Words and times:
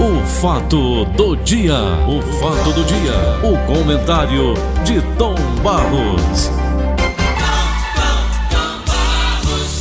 O 0.00 0.24
fato 0.24 1.04
do 1.06 1.34
dia, 1.36 1.74
o 2.06 2.22
fato 2.38 2.72
do 2.72 2.84
dia, 2.84 3.12
o 3.42 3.66
comentário 3.66 4.54
de 4.84 5.02
Tom 5.16 5.34
Barros. 5.62 6.50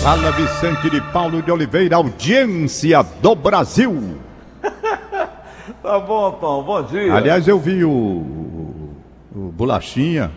Fala 0.01 0.31
Vicente 0.31 0.89
de 0.89 0.99
Paulo 1.11 1.41
de 1.43 1.51
Oliveira, 1.51 1.97
audiência 1.97 3.03
do 3.21 3.35
Brasil. 3.35 4.17
Tá 5.83 5.99
bom, 5.99 6.31
Tom, 6.31 6.63
bom 6.63 6.81
dia. 6.83 7.13
Aliás, 7.13 7.47
eu 7.47 7.59
vi 7.59 7.83
o, 7.83 7.89
o, 7.89 8.95
o 9.33 9.39
Bolachinha 9.51 10.31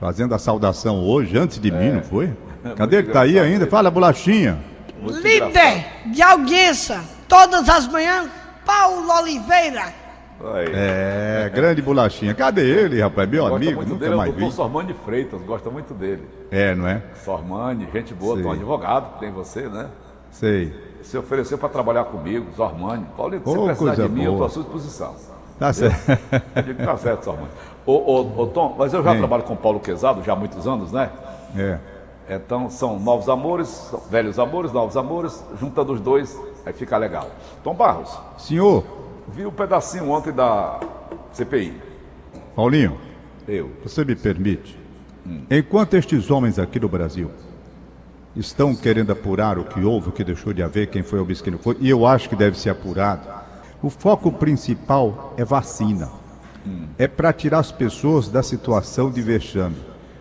fazendo 0.00 0.34
a 0.34 0.38
saudação 0.38 1.02
hoje, 1.04 1.36
antes 1.36 1.58
de 1.58 1.70
mim, 1.70 1.90
não 1.92 2.02
foi? 2.02 2.32
Cadê 2.76 2.98
ele? 2.98 3.10
Tá 3.10 3.22
aí 3.22 3.38
ainda? 3.38 3.66
Fala, 3.66 3.90
Bolachinha. 3.90 4.58
Muito 5.02 5.18
Líder 5.18 5.40
engraçado. 5.48 6.12
de 6.12 6.22
audiência, 6.22 7.00
todas 7.28 7.68
as 7.68 7.86
manhãs, 7.88 8.28
Paulo 8.64 9.10
Oliveira. 9.20 9.92
Aí. 10.54 10.66
É, 10.74 11.50
grande 11.54 11.80
Bolachinha. 11.80 12.34
Cadê 12.34 12.62
ele, 12.68 13.00
rapaz? 13.00 13.28
Meu 13.28 13.42
Gosta 13.42 13.56
amigo, 13.56 13.76
muito 13.76 13.88
nunca 13.90 14.00
dele, 14.00 14.12
é 14.12 14.14
o 14.14 14.18
mais 14.18 14.30
doutor 14.32 14.50
vi. 14.50 14.56
Sormani 14.56 14.94
Freitas, 15.04 15.40
gosta 15.42 15.70
muito 15.70 15.94
dele. 15.94 16.22
É, 16.50 16.74
não 16.74 16.88
é? 16.88 17.02
Sormani, 17.24 17.88
gente 17.92 18.12
boa, 18.14 18.36
Sim. 18.36 18.42
Tom, 18.42 18.52
advogado, 18.52 19.18
tem 19.20 19.30
você, 19.30 19.62
né? 19.68 19.88
Sei. 20.30 20.74
Se 21.02 21.16
ofereceu 21.16 21.56
para 21.56 21.68
trabalhar 21.68 22.04
comigo, 22.04 22.46
Sormani. 22.56 23.06
Paulinho, 23.16 23.42
se 23.44 23.48
Oh, 23.48 23.54
você 23.54 23.66
precisar 23.66 23.94
de 23.94 24.08
mim, 24.12 24.24
eu 24.24 24.32
boa. 24.34 24.46
estou 24.46 24.46
à 24.46 24.50
sua 24.50 24.62
disposição. 24.64 25.14
Tá 25.58 25.72
certo. 25.72 26.18
Eu 26.56 26.62
digo, 26.62 26.84
tá 26.84 26.96
certo, 26.96 27.24
Sormani. 27.24 27.48
Ô, 27.86 27.92
ô, 27.92 28.42
ô, 28.42 28.46
Tom, 28.48 28.74
mas 28.76 28.92
eu 28.92 29.04
já 29.04 29.12
Sim. 29.12 29.18
trabalho 29.18 29.42
com 29.44 29.52
o 29.54 29.56
Paulo 29.56 29.78
Quezado 29.78 30.22
já 30.24 30.32
há 30.32 30.36
muitos 30.36 30.66
anos, 30.66 30.90
né? 30.90 31.10
É. 31.56 31.78
Então 32.28 32.68
são 32.70 32.98
novos 32.98 33.28
amores, 33.28 33.94
velhos 34.10 34.38
amores, 34.38 34.72
novos 34.72 34.96
amores, 34.96 35.44
juntando 35.60 35.92
os 35.92 36.00
dois, 36.00 36.36
aí 36.64 36.72
fica 36.72 36.96
legal. 36.96 37.30
Tom 37.62 37.74
Barros, 37.74 38.18
Senhor, 38.38 38.84
vi 39.28 39.46
um 39.46 39.50
pedacinho 39.50 40.10
ontem 40.10 40.32
da 40.32 40.80
CPI. 41.32 41.80
Paulinho, 42.54 42.98
Eu. 43.46 43.70
você 43.82 44.04
me 44.04 44.14
permite? 44.14 44.78
Enquanto 45.50 45.94
estes 45.94 46.30
homens 46.30 46.58
aqui 46.58 46.78
no 46.78 46.88
Brasil 46.88 47.30
estão 48.36 48.74
querendo 48.74 49.12
apurar 49.12 49.58
o 49.58 49.64
que 49.64 49.80
houve, 49.82 50.10
o 50.10 50.12
que 50.12 50.22
deixou 50.22 50.52
de 50.52 50.62
haver, 50.62 50.88
quem 50.88 51.02
foi 51.02 51.18
o 51.20 51.26
que 51.26 51.50
não 51.50 51.58
foi, 51.58 51.76
e 51.80 51.88
eu 51.88 52.06
acho 52.06 52.28
que 52.28 52.36
deve 52.36 52.58
ser 52.58 52.70
apurado, 52.70 53.26
o 53.82 53.88
foco 53.88 54.30
principal 54.32 55.34
é 55.36 55.44
vacina. 55.44 56.10
É 56.98 57.06
para 57.06 57.32
tirar 57.32 57.58
as 57.58 57.70
pessoas 57.70 58.28
da 58.28 58.42
situação 58.42 59.10
de 59.10 59.20
vexame. 59.20 59.76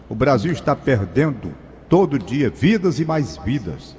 O 0.09 0.15
Brasil 0.15 0.51
está 0.51 0.75
perdendo 0.75 1.53
todo 1.87 2.19
dia 2.19 2.49
vidas 2.49 2.99
e 2.99 3.05
mais 3.05 3.37
vidas. 3.37 3.95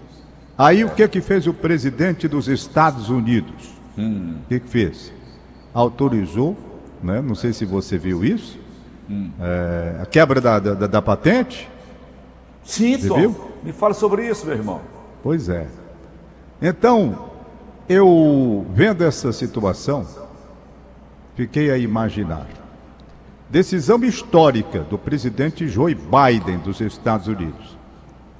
Aí 0.56 0.84
o 0.84 0.90
que 0.90 1.06
que 1.08 1.20
fez 1.20 1.46
o 1.46 1.54
presidente 1.54 2.28
dos 2.28 2.48
Estados 2.48 3.08
Unidos? 3.08 3.74
O 3.98 4.48
que 4.48 4.60
que 4.60 4.68
fez? 4.68 5.12
Autorizou, 5.72 6.56
né? 7.02 7.20
não 7.20 7.34
sei 7.34 7.52
se 7.52 7.64
você 7.64 7.98
viu 7.98 8.24
isso, 8.24 8.58
é, 9.40 10.00
a 10.02 10.06
quebra 10.06 10.40
da, 10.40 10.58
da, 10.58 10.86
da 10.86 11.02
patente. 11.02 11.68
Sim, 12.62 12.96
Você 12.96 13.08
Tom. 13.08 13.16
viu? 13.16 13.50
Me 13.62 13.72
fale 13.72 13.94
sobre 13.94 14.28
isso, 14.28 14.46
meu 14.46 14.56
irmão. 14.56 14.80
Pois 15.22 15.48
é. 15.48 15.66
Então, 16.62 17.30
eu 17.88 18.64
vendo 18.72 19.04
essa 19.04 19.32
situação, 19.32 20.06
fiquei 21.34 21.70
a 21.70 21.76
imaginar. 21.76 22.46
Decisão 23.50 24.02
histórica 24.04 24.80
do 24.80 24.96
presidente 24.96 25.68
Joe 25.68 25.94
Biden 25.94 26.58
dos 26.58 26.80
Estados 26.80 27.26
Unidos. 27.26 27.76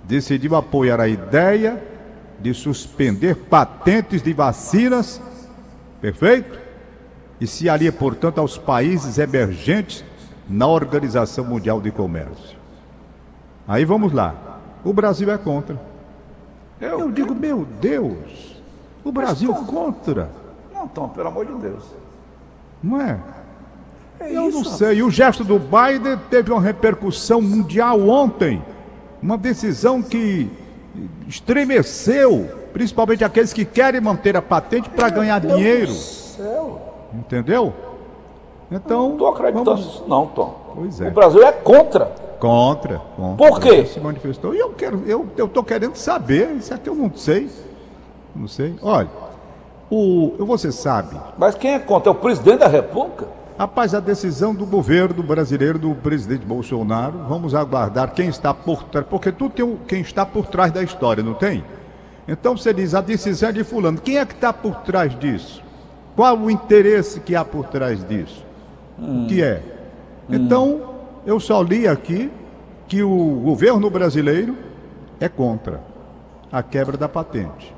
Decidiu 0.04 0.56
apoiar 0.56 1.00
a 1.00 1.08
ideia 1.08 1.82
de 2.40 2.52
suspender 2.54 3.36
patentes 3.36 4.22
de 4.22 4.32
vacinas, 4.32 5.20
perfeito? 6.00 6.58
E 7.40 7.46
se 7.46 7.68
alia, 7.68 7.92
portanto, 7.92 8.38
aos 8.38 8.56
países 8.58 9.18
emergentes 9.18 10.04
na 10.48 10.66
Organização 10.66 11.44
Mundial 11.44 11.80
de 11.80 11.90
Comércio. 11.90 12.56
Aí 13.66 13.84
vamos 13.84 14.12
lá. 14.12 14.60
O 14.84 14.92
Brasil 14.92 15.30
é 15.30 15.38
contra. 15.38 15.80
Eu 16.80 17.10
digo, 17.10 17.34
meu 17.34 17.66
Deus, 17.80 18.60
o 19.02 19.10
Brasil 19.10 19.52
como? 19.54 19.66
contra, 19.66 20.30
Não, 20.72 20.86
Tom, 20.86 21.08
pelo 21.08 21.28
amor 21.28 21.46
de 21.46 21.54
Deus. 21.54 21.84
não 22.82 23.00
é? 23.00 23.18
É 24.20 24.36
Eu 24.36 24.48
isso, 24.48 24.58
não 24.58 24.64
sei. 24.64 24.98
E 24.98 25.02
o 25.02 25.10
gesto 25.10 25.42
do 25.42 25.58
Biden 25.58 26.18
teve 26.30 26.52
uma 26.52 26.60
repercussão 26.60 27.40
mundial 27.40 28.06
ontem. 28.08 28.62
Uma 29.22 29.38
decisão 29.38 30.02
que 30.02 30.50
estremeceu, 31.26 32.48
principalmente 32.72 33.24
aqueles 33.24 33.52
que 33.52 33.64
querem 33.64 34.00
manter 34.00 34.36
a 34.36 34.42
patente 34.42 34.88
para 34.90 35.08
ganhar 35.10 35.38
Deus 35.40 35.54
dinheiro. 35.56 35.92
Entendeu? 37.12 37.72
Então, 38.70 39.10
Não 39.10 39.16
tô 39.16 39.26
acreditando 39.28 39.64
vamos- 39.64 39.86
nisso, 39.86 40.04
não, 40.08 40.26
Tom. 40.26 40.72
Pois 40.74 41.00
é. 41.00 41.08
O 41.08 41.10
Brasil 41.12 41.42
é 41.46 41.52
contra. 41.52 42.06
Contra, 42.40 43.00
contra. 43.16 43.36
Por 43.48 43.60
quê? 43.60 43.86
Se 43.86 44.00
manifestou. 44.00 44.54
E 44.54 44.58
eu 44.58 44.70
quero, 44.70 45.02
eu, 45.06 45.26
tô 45.48 45.62
querendo 45.62 45.94
saber. 45.96 46.50
Isso 46.56 46.74
aqui 46.74 46.88
eu 46.88 46.94
não 46.94 47.10
sei. 47.14 47.48
Não 48.34 48.48
sei. 48.48 48.74
Olha, 48.82 49.08
o, 49.90 50.34
você 50.40 50.72
sabe, 50.72 51.16
Mas 51.38 51.54
quem 51.54 51.74
é 51.74 51.78
contra? 51.78 52.10
É 52.10 52.12
o 52.12 52.14
presidente 52.16 52.58
da 52.58 52.66
República? 52.68 53.26
Rapaz, 53.56 53.94
a 53.94 54.00
decisão 54.00 54.52
do 54.52 54.66
governo 54.66 55.22
brasileiro, 55.22 55.78
do 55.78 55.94
presidente 55.94 56.44
Bolsonaro, 56.44 57.18
vamos 57.28 57.54
aguardar 57.54 58.12
quem 58.12 58.28
está 58.28 58.52
por 58.52 58.82
trás, 58.82 59.06
porque 59.08 59.30
tu 59.30 59.48
tem 59.48 59.76
quem 59.86 60.00
está 60.00 60.26
por 60.26 60.46
trás 60.46 60.72
da 60.72 60.82
história, 60.82 61.22
não 61.22 61.34
tem? 61.34 61.64
Então 62.26 62.56
você 62.56 62.72
diz, 62.72 62.94
a 62.94 63.00
decisão 63.00 63.50
é 63.50 63.52
de 63.52 63.62
fulano. 63.62 64.00
Quem 64.00 64.18
é 64.18 64.26
que 64.26 64.34
está 64.34 64.52
por 64.52 64.76
trás 64.80 65.16
disso? 65.16 65.62
Qual 66.16 66.36
o 66.36 66.50
interesse 66.50 67.20
que 67.20 67.36
há 67.36 67.44
por 67.44 67.66
trás 67.66 68.04
disso? 68.04 68.44
O 68.98 69.26
que 69.28 69.40
é? 69.40 69.62
Então, 70.28 70.94
eu 71.24 71.38
só 71.38 71.62
li 71.62 71.86
aqui 71.86 72.32
que 72.88 73.02
o 73.02 73.40
governo 73.44 73.88
brasileiro 73.88 74.56
é 75.20 75.28
contra 75.28 75.80
a 76.50 76.62
quebra 76.62 76.96
da 76.96 77.08
patente. 77.08 77.72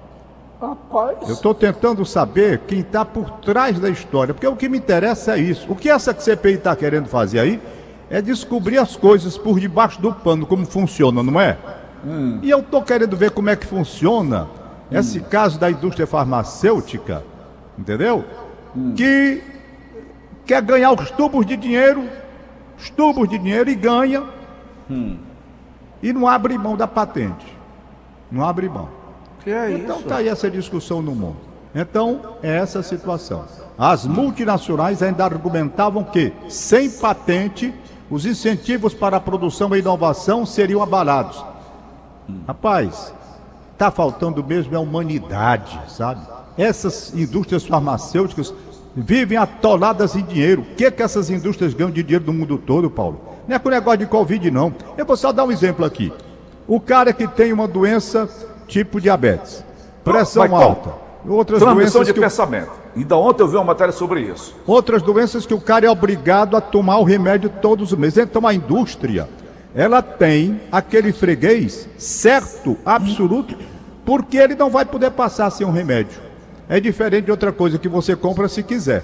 Rapaz. 0.61 1.19
Eu 1.23 1.35
estou 1.35 1.55
tentando 1.55 2.05
saber 2.05 2.61
quem 2.67 2.81
está 2.81 3.05
por 3.05 3.31
trás 3.41 3.79
da 3.79 3.91
história, 3.91 4.33
porque 4.33 4.47
o 4.47 4.57
que 4.57 4.69
me 4.69 4.79
interessa 4.79 5.37
é 5.37 5.39
isso. 5.39 5.71
O 5.71 5.77
que 5.77 5.91
essa 5.91 6.19
CPI 6.19 6.55
está 6.55 6.75
querendo 6.75 7.09
fazer 7.09 7.41
aí 7.41 7.61
é 8.09 8.23
descobrir 8.23 8.79
as 8.79 8.97
coisas 8.97 9.37
por 9.37 9.61
debaixo 9.61 10.01
do 10.01 10.13
pano, 10.13 10.47
como 10.47 10.65
funciona, 10.65 11.23
não 11.23 11.39
é? 11.41 11.59
E 12.43 12.49
eu 12.49 12.61
estou 12.61 12.83
querendo 12.83 13.17
ver 13.17 13.33
como 13.33 13.51
é 13.51 13.57
que 13.57 13.67
funciona 13.67 14.49
esse 14.91 15.21
caso 15.21 15.59
da 15.59 15.71
indústria 15.71 16.07
farmacêutica, 16.07 17.25
entendeu? 17.77 18.25
Que 18.95 19.43
quer 20.47 20.63
ganhar 20.63 20.93
os 20.93 21.11
tubos 21.11 21.45
de 21.45 21.57
dinheiro, 21.57 22.05
os 22.79 22.89
tubos 22.91 23.29
de 23.29 23.37
dinheiro 23.37 23.69
e 23.69 23.75
ganha, 23.75 24.23
e 26.03 26.13
não 26.13 26.29
abre 26.29 26.57
mão 26.57 26.77
da 26.77 26.87
patente. 26.87 27.47
Não 28.31 28.45
abre 28.45 28.69
mão. 28.69 28.89
Que 29.47 29.53
é 29.53 29.71
Então 29.71 30.01
está 30.01 30.17
aí 30.17 30.29
essa 30.29 30.51
discussão 30.51 31.01
no 31.01 31.15
mundo. 31.15 31.37
Então, 31.73 32.37
é 32.43 32.57
essa 32.57 32.81
a 32.81 32.83
situação. 32.83 33.45
As 33.79 34.05
multinacionais 34.05 35.05
ainda 35.05 35.25
argumentavam 35.25 36.03
que, 36.03 36.33
sem 36.49 36.91
patente, 36.91 37.73
os 38.11 38.27
incentivos 38.27 38.93
para 38.93 39.19
a 39.19 39.21
produção 39.21 39.73
e 39.77 39.79
inovação 39.79 40.45
seriam 40.45 40.83
abalados. 40.83 41.45
Rapaz, 42.45 43.15
está 43.73 43.89
faltando 43.89 44.43
mesmo 44.43 44.75
é 44.75 44.79
a 44.79 44.81
humanidade, 44.81 45.81
sabe? 45.87 46.27
Essas 46.59 47.15
indústrias 47.15 47.65
farmacêuticas 47.65 48.53
vivem 48.97 49.39
atoladas 49.39 50.17
em 50.17 50.25
dinheiro. 50.25 50.63
O 50.63 50.75
que, 50.75 50.91
que 50.91 51.05
essas 51.05 51.31
indústrias 51.31 51.73
ganham 51.73 51.93
de 51.93 52.03
dinheiro 52.03 52.27
no 52.27 52.33
mundo 52.33 52.59
todo, 52.59 52.91
Paulo? 52.91 53.21
Não 53.47 53.55
é 53.55 53.61
com 53.61 53.69
negócio 53.69 54.01
de 54.01 54.07
Covid, 54.07 54.51
não. 54.51 54.75
Eu 54.99 55.07
vou 55.07 55.17
só 55.17 55.31
dar 55.31 55.45
um 55.45 55.53
exemplo 55.53 55.85
aqui. 55.85 56.13
O 56.67 56.81
cara 56.81 57.13
que 57.13 57.29
tem 57.29 57.53
uma 57.53 57.69
doença 57.69 58.29
tipo 58.67 59.01
diabetes, 59.01 59.65
pressão 60.05 60.49
Vai, 60.49 60.63
alta, 60.63 60.91
outras 61.29 61.61
Transmissão 61.61 62.01
doenças, 62.01 62.07
de 62.07 62.13
que 62.13 62.19
o, 62.19 62.23
pensamento. 62.23 62.73
Ainda 62.97 63.17
ontem 63.17 63.43
eu 63.43 63.49
vi 63.49 63.57
uma 63.57 63.65
matéria 63.65 63.93
sobre 63.93 64.21
isso. 64.21 64.55
outras 64.67 65.03
doenças 65.03 65.45
que 65.45 65.55
o 65.55 65.61
cara 65.61 65.87
é 65.87 65.91
obrigado 65.91 66.57
a 66.57 66.61
tomar 66.61 66.99
o 66.99 67.05
remédio 67.05 67.51
todos 67.61 67.93
os 67.93 67.99
meses. 67.99 68.19
Então 68.19 68.47
a 68.47 68.55
indústria, 68.55 69.29
ela 69.75 70.01
tem 70.01 70.61
aquele 70.71 71.13
freguês 71.13 71.89
certo, 71.99 72.77
absoluto, 72.85 73.57
porque 74.05 74.37
ele 74.37 74.55
não 74.55 74.71
vai 74.71 74.85
poder 74.85 75.11
passar 75.11 75.51
sem 75.51 75.67
um 75.67 75.73
remédio. 75.73 76.21
É 76.69 76.81
diferente 76.81 77.27
de 77.27 77.31
outra 77.31 77.53
coisa 77.53 77.79
que 77.79 77.89
você 77.89 78.17
compra 78.17 78.49
se 78.49 78.63
quiser. 78.63 79.03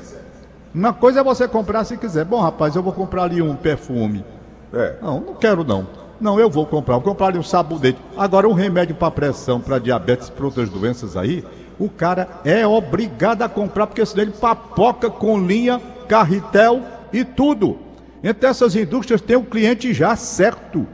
Uma 0.74 0.92
coisa 0.92 1.20
é 1.20 1.22
você 1.22 1.46
comprar 1.46 1.84
se 1.84 1.96
quiser. 1.96 2.24
Bom, 2.24 2.40
rapaz, 2.40 2.74
eu 2.74 2.82
vou 2.82 2.92
comprar 2.92 3.24
ali 3.24 3.42
um 3.42 3.54
perfume. 3.54 4.24
É. 4.72 4.96
Não, 5.02 5.20
não 5.20 5.34
quero 5.34 5.62
não. 5.64 5.86
Não, 6.22 6.38
eu 6.38 6.48
vou 6.48 6.64
comprar. 6.64 6.94
Vou 6.94 7.02
comprar 7.02 7.26
ali 7.26 7.38
um 7.38 7.42
sabonete. 7.42 7.98
Agora, 8.16 8.48
um 8.48 8.52
remédio 8.52 8.94
para 8.94 9.10
pressão, 9.10 9.60
para 9.60 9.78
diabetes, 9.78 10.30
para 10.30 10.44
outras 10.44 10.68
doenças 10.70 11.16
aí, 11.16 11.44
o 11.78 11.88
cara 11.88 12.28
é 12.44 12.66
obrigado 12.66 13.42
a 13.42 13.48
comprar, 13.48 13.86
porque 13.88 14.06
senão 14.06 14.22
ele 14.22 14.32
papoca 14.32 15.10
com 15.10 15.38
linha, 15.44 15.80
carretel 16.08 16.80
e 17.12 17.24
tudo. 17.24 17.76
Então 18.22 18.48
essas 18.48 18.76
indústrias 18.76 19.20
têm 19.20 19.36
o 19.36 19.42
cliente 19.42 19.92
já 19.92 20.14
certo. 20.14 20.86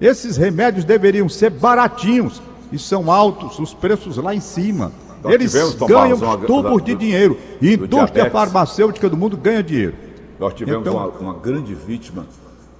Esses 0.00 0.36
remédios 0.38 0.84
deveriam 0.86 1.28
ser 1.28 1.50
baratinhos 1.50 2.40
e 2.72 2.78
são 2.78 3.12
altos, 3.12 3.58
os 3.58 3.74
preços 3.74 4.16
lá 4.16 4.34
em 4.34 4.40
cima. 4.40 4.90
Nós 5.22 5.34
Eles 5.34 5.52
ganham 5.86 6.18
tubos 6.46 6.82
de 6.82 6.94
do- 6.94 6.98
dinheiro. 6.98 7.38
E 7.60 7.74
indústria 7.74 8.24
diabetes. 8.24 8.32
farmacêutica 8.32 9.08
do 9.08 9.16
mundo 9.16 9.36
ganha 9.36 9.62
dinheiro. 9.62 9.94
Nós 10.40 10.54
tivemos 10.54 10.80
Então- 10.80 10.96
uma, 10.96 11.06
uma 11.32 11.34
grande 11.34 11.74
vítima, 11.74 12.26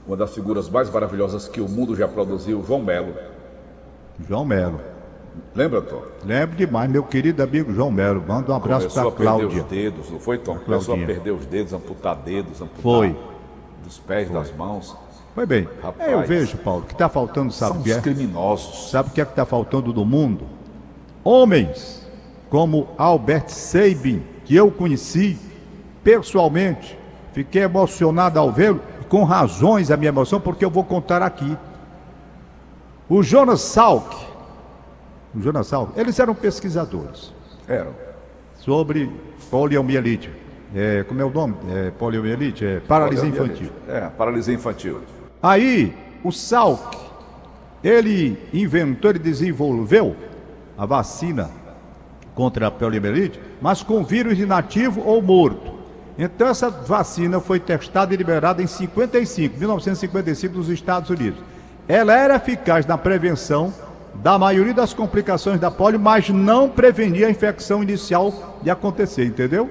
uma 0.06 0.16
das 0.16 0.34
figuras 0.34 0.68
mais 0.68 0.90
maravilhosas 0.90 1.48
que 1.48 1.60
o 1.60 1.68
mundo 1.68 1.94
já 1.94 2.08
produziu, 2.08 2.64
João 2.66 2.82
Melo. 2.82 3.14
João 4.28 4.44
Melo. 4.44 4.80
Lembra, 5.54 5.80
Tom? 5.80 6.02
Lembro 6.24 6.56
demais, 6.56 6.90
meu 6.90 7.02
querido 7.02 7.42
amigo 7.42 7.72
João 7.72 7.90
Melo. 7.90 8.22
Manda 8.26 8.52
um 8.52 8.56
abraço 8.56 8.88
Começou 8.88 9.12
para 9.12 9.30
a 9.30 9.34
perder 9.34 9.46
Cláudia. 9.48 9.62
os 9.62 9.68
dedos, 9.68 10.10
não 10.10 10.20
foi, 10.20 10.38
Tom? 10.38 10.58
Começou 10.58 10.94
a 10.94 10.98
perder 10.98 11.30
os 11.30 11.46
dedos, 11.46 11.72
amputar 11.72 12.16
dedos, 12.16 12.60
amputar 12.60 12.82
Foi. 12.82 13.16
dos 13.82 13.98
pés, 13.98 14.30
das 14.30 14.54
mãos. 14.54 14.96
Foi 15.34 15.46
bem. 15.46 15.66
Rapaz. 15.82 16.12
eu 16.12 16.22
vejo, 16.26 16.58
Paulo, 16.58 16.82
que 16.82 16.92
está 16.92 17.08
faltando, 17.08 17.52
sabe 17.52 17.78
o 17.78 17.82
que 17.82 17.92
é? 17.92 18.00
criminosos. 18.00 18.90
Sabe 18.90 19.08
o 19.08 19.12
que 19.12 19.20
é 19.20 19.24
que 19.24 19.32
está 19.32 19.46
faltando 19.46 19.92
no 19.92 20.04
mundo? 20.04 20.44
Homens 21.24 22.06
como 22.50 22.88
Albert 22.98 23.48
Sabin, 23.48 24.22
que 24.44 24.54
eu 24.54 24.70
conheci 24.70 25.38
pessoalmente. 26.04 26.98
Fiquei 27.32 27.62
emocionado 27.62 28.38
ao 28.38 28.52
vê-lo, 28.52 28.78
com 29.12 29.24
razões 29.24 29.90
a 29.90 29.96
minha 29.98 30.08
emoção, 30.08 30.40
porque 30.40 30.64
eu 30.64 30.70
vou 30.70 30.82
contar 30.84 31.20
aqui. 31.20 31.54
O 33.10 33.22
Jonas 33.22 33.60
Salk, 33.60 34.10
o 35.34 35.42
Jonas 35.42 35.66
Salk, 35.66 35.92
eles 36.00 36.18
eram 36.18 36.34
pesquisadores 36.34 37.30
Eram. 37.68 37.90
sobre 38.54 39.12
poliomielite. 39.50 40.30
É, 40.74 41.02
como 41.02 41.20
é 41.20 41.24
o 41.26 41.28
nome? 41.28 41.56
É, 41.70 41.90
poliomielite? 41.90 42.64
É, 42.64 42.80
paralisia 42.80 43.28
infantil. 43.28 43.70
É, 43.86 44.00
paralisia 44.08 44.54
infantil. 44.54 45.00
Aí, 45.42 45.94
o 46.24 46.32
Salk, 46.32 46.96
ele 47.84 48.38
inventou, 48.50 49.10
ele 49.10 49.18
desenvolveu 49.18 50.16
a 50.78 50.86
vacina 50.86 51.50
contra 52.34 52.68
a 52.68 52.70
poliomielite, 52.70 53.38
mas 53.60 53.82
com 53.82 54.02
vírus 54.02 54.38
inativo 54.38 55.02
ou 55.04 55.20
morto. 55.20 55.71
Então, 56.18 56.48
essa 56.48 56.68
vacina 56.70 57.40
foi 57.40 57.58
testada 57.58 58.12
e 58.12 58.16
liberada 58.16 58.62
em 58.62 58.66
55, 58.66 59.58
1955, 59.58 60.56
nos 60.56 60.68
Estados 60.68 61.08
Unidos. 61.10 61.40
Ela 61.88 62.14
era 62.14 62.36
eficaz 62.36 62.86
na 62.86 62.98
prevenção 62.98 63.72
da 64.14 64.38
maioria 64.38 64.74
das 64.74 64.92
complicações 64.92 65.58
da 65.58 65.70
polio, 65.70 65.98
mas 65.98 66.28
não 66.28 66.68
prevenia 66.68 67.26
a 67.26 67.30
infecção 67.30 67.82
inicial 67.82 68.58
de 68.62 68.70
acontecer, 68.70 69.24
entendeu? 69.24 69.70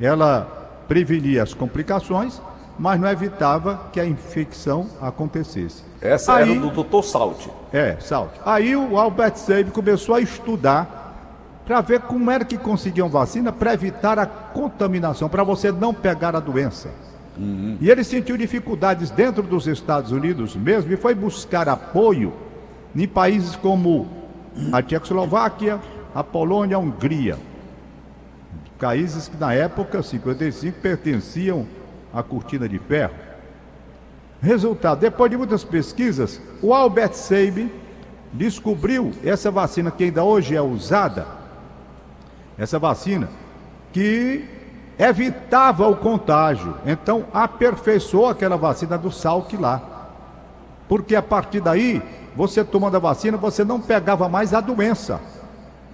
Ela 0.00 0.46
prevenia 0.86 1.42
as 1.42 1.54
complicações, 1.54 2.40
mas 2.78 3.00
não 3.00 3.08
evitava 3.08 3.80
que 3.92 3.98
a 3.98 4.04
infecção 4.04 4.86
acontecesse. 5.00 5.82
Essa 6.00 6.34
Aí- 6.34 6.50
era 6.52 6.60
do 6.60 6.82
Dr. 6.82 7.02
Salt. 7.02 7.46
é, 7.72 7.96
salto. 8.00 8.38
Aí 8.44 8.76
o 8.76 8.98
Albert 8.98 9.36
Sabin 9.36 9.70
começou 9.70 10.14
a 10.14 10.20
estudar 10.20 11.03
para 11.64 11.80
ver 11.80 12.00
como 12.00 12.30
era 12.30 12.44
que 12.44 12.58
conseguiam 12.58 13.08
vacina 13.08 13.50
para 13.50 13.74
evitar 13.74 14.18
a 14.18 14.26
contaminação, 14.26 15.28
para 15.28 15.42
você 15.42 15.72
não 15.72 15.94
pegar 15.94 16.36
a 16.36 16.40
doença. 16.40 16.90
E 17.80 17.90
ele 17.90 18.04
sentiu 18.04 18.36
dificuldades 18.36 19.10
dentro 19.10 19.42
dos 19.42 19.66
Estados 19.66 20.12
Unidos 20.12 20.54
mesmo 20.54 20.92
e 20.92 20.96
foi 20.96 21.14
buscar 21.14 21.68
apoio 21.68 22.32
em 22.94 23.08
países 23.08 23.56
como 23.56 24.06
a 24.72 24.80
Tchecoslováquia, 24.80 25.80
a 26.14 26.22
Polônia, 26.22 26.76
a 26.76 26.78
Hungria. 26.78 27.36
Países 28.78 29.28
que 29.28 29.36
na 29.36 29.52
época, 29.52 30.02
55, 30.02 30.78
pertenciam 30.80 31.66
à 32.12 32.22
cortina 32.22 32.68
de 32.68 32.78
ferro. 32.78 33.14
Resultado, 34.40 35.00
depois 35.00 35.30
de 35.30 35.36
muitas 35.36 35.64
pesquisas, 35.64 36.40
o 36.62 36.74
Albert 36.74 37.14
Sabin 37.14 37.70
descobriu 38.32 39.10
essa 39.24 39.50
vacina 39.50 39.90
que 39.90 40.04
ainda 40.04 40.22
hoje 40.22 40.54
é 40.54 40.60
usada, 40.60 41.26
essa 42.58 42.78
vacina 42.78 43.28
que 43.92 44.44
evitava 44.98 45.88
o 45.88 45.96
contágio. 45.96 46.74
Então 46.86 47.24
aperfeiçoou 47.32 48.28
aquela 48.28 48.56
vacina 48.56 48.96
do 48.98 49.10
Salk 49.10 49.56
lá. 49.56 49.80
Porque 50.88 51.16
a 51.16 51.22
partir 51.22 51.60
daí, 51.60 52.02
você 52.36 52.62
tomando 52.62 52.96
a 52.96 53.00
vacina, 53.00 53.36
você 53.36 53.64
não 53.64 53.80
pegava 53.80 54.28
mais 54.28 54.52
a 54.52 54.60
doença. 54.60 55.20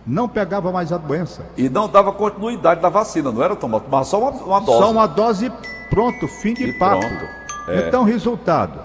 Não 0.06 0.28
pegava 0.28 0.72
mais 0.72 0.92
a 0.92 0.96
doença. 0.96 1.42
E 1.56 1.68
não 1.68 1.88
dava 1.88 2.12
continuidade 2.12 2.80
da 2.80 2.88
vacina, 2.88 3.30
não 3.30 3.42
era, 3.42 3.54
Tom? 3.54 3.80
Mas 3.90 4.08
só 4.08 4.18
uma, 4.18 4.30
uma 4.30 4.60
dose. 4.60 4.78
Só 4.78 4.90
uma 4.90 5.06
dose 5.06 5.52
pronto, 5.90 6.26
fim 6.26 6.54
de 6.54 6.64
E 6.64 6.72
papo. 6.78 7.04
É. 7.68 7.86
Então, 7.86 8.02
resultado. 8.02 8.80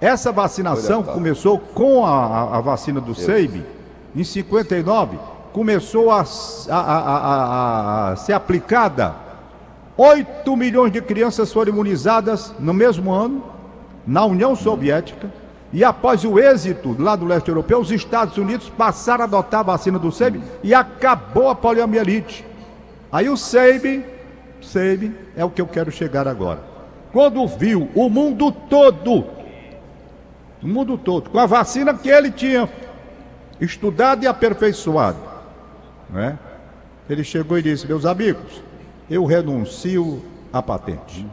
Essa 0.00 0.32
vacinação 0.32 1.02
começou 1.02 1.58
com 1.58 2.06
a, 2.06 2.10
a- 2.26 2.56
a 2.58 2.60
vacina 2.60 3.00
do 3.00 3.14
Seib, 3.14 3.64
em 4.16 4.24
59, 4.24 5.18
começou 5.52 6.10
a, 6.10 6.24
a- 6.70 6.80
a- 6.80 8.10
a- 8.12 8.16
ser 8.16 8.32
aplicada. 8.32 9.14
8 9.96 10.56
milhões 10.56 10.90
de 10.92 11.00
crianças 11.02 11.52
foram 11.52 11.72
imunizadas 11.72 12.52
no 12.58 12.72
mesmo 12.72 13.12
ano, 13.12 13.44
na 14.06 14.24
União 14.24 14.56
Soviética. 14.56 15.30
E 15.72 15.82
após 15.84 16.24
o 16.24 16.38
êxito 16.38 16.94
lá 16.98 17.16
do 17.16 17.24
leste 17.24 17.48
europeu, 17.48 17.78
os 17.80 17.90
Estados 17.90 18.36
Unidos 18.36 18.68
passaram 18.70 19.22
a 19.22 19.26
adotar 19.26 19.60
a 19.60 19.64
vacina 19.64 19.98
do 19.98 20.10
Seib 20.12 20.42
e 20.62 20.74
acabou 20.74 21.48
a 21.48 21.54
poliomielite. 21.54 22.44
Aí 23.10 23.28
o 23.28 23.36
Seib, 23.36 24.04
Seib 24.60 25.14
é 25.36 25.44
o 25.44 25.50
que 25.50 25.60
eu 25.62 25.66
quero 25.66 25.90
chegar 25.90 26.26
agora. 26.28 26.60
Quando 27.12 27.46
viu 27.46 27.88
o 27.94 28.08
mundo 28.08 28.50
todo, 28.52 29.24
o 30.62 30.66
mundo 30.66 30.96
todo, 30.98 31.30
com 31.30 31.38
a 31.38 31.46
vacina 31.46 31.92
que 31.94 32.08
ele 32.08 32.30
tinha 32.30 32.68
estudado 33.60 34.24
e 34.24 34.26
aperfeiçoado, 34.26 35.18
não 36.12 36.20
é? 36.20 36.38
Ele 37.08 37.24
chegou 37.24 37.58
e 37.58 37.62
disse: 37.62 37.86
Meus 37.86 38.04
amigos, 38.04 38.62
eu 39.10 39.24
renuncio 39.24 40.22
à 40.52 40.62
patente. 40.62 41.26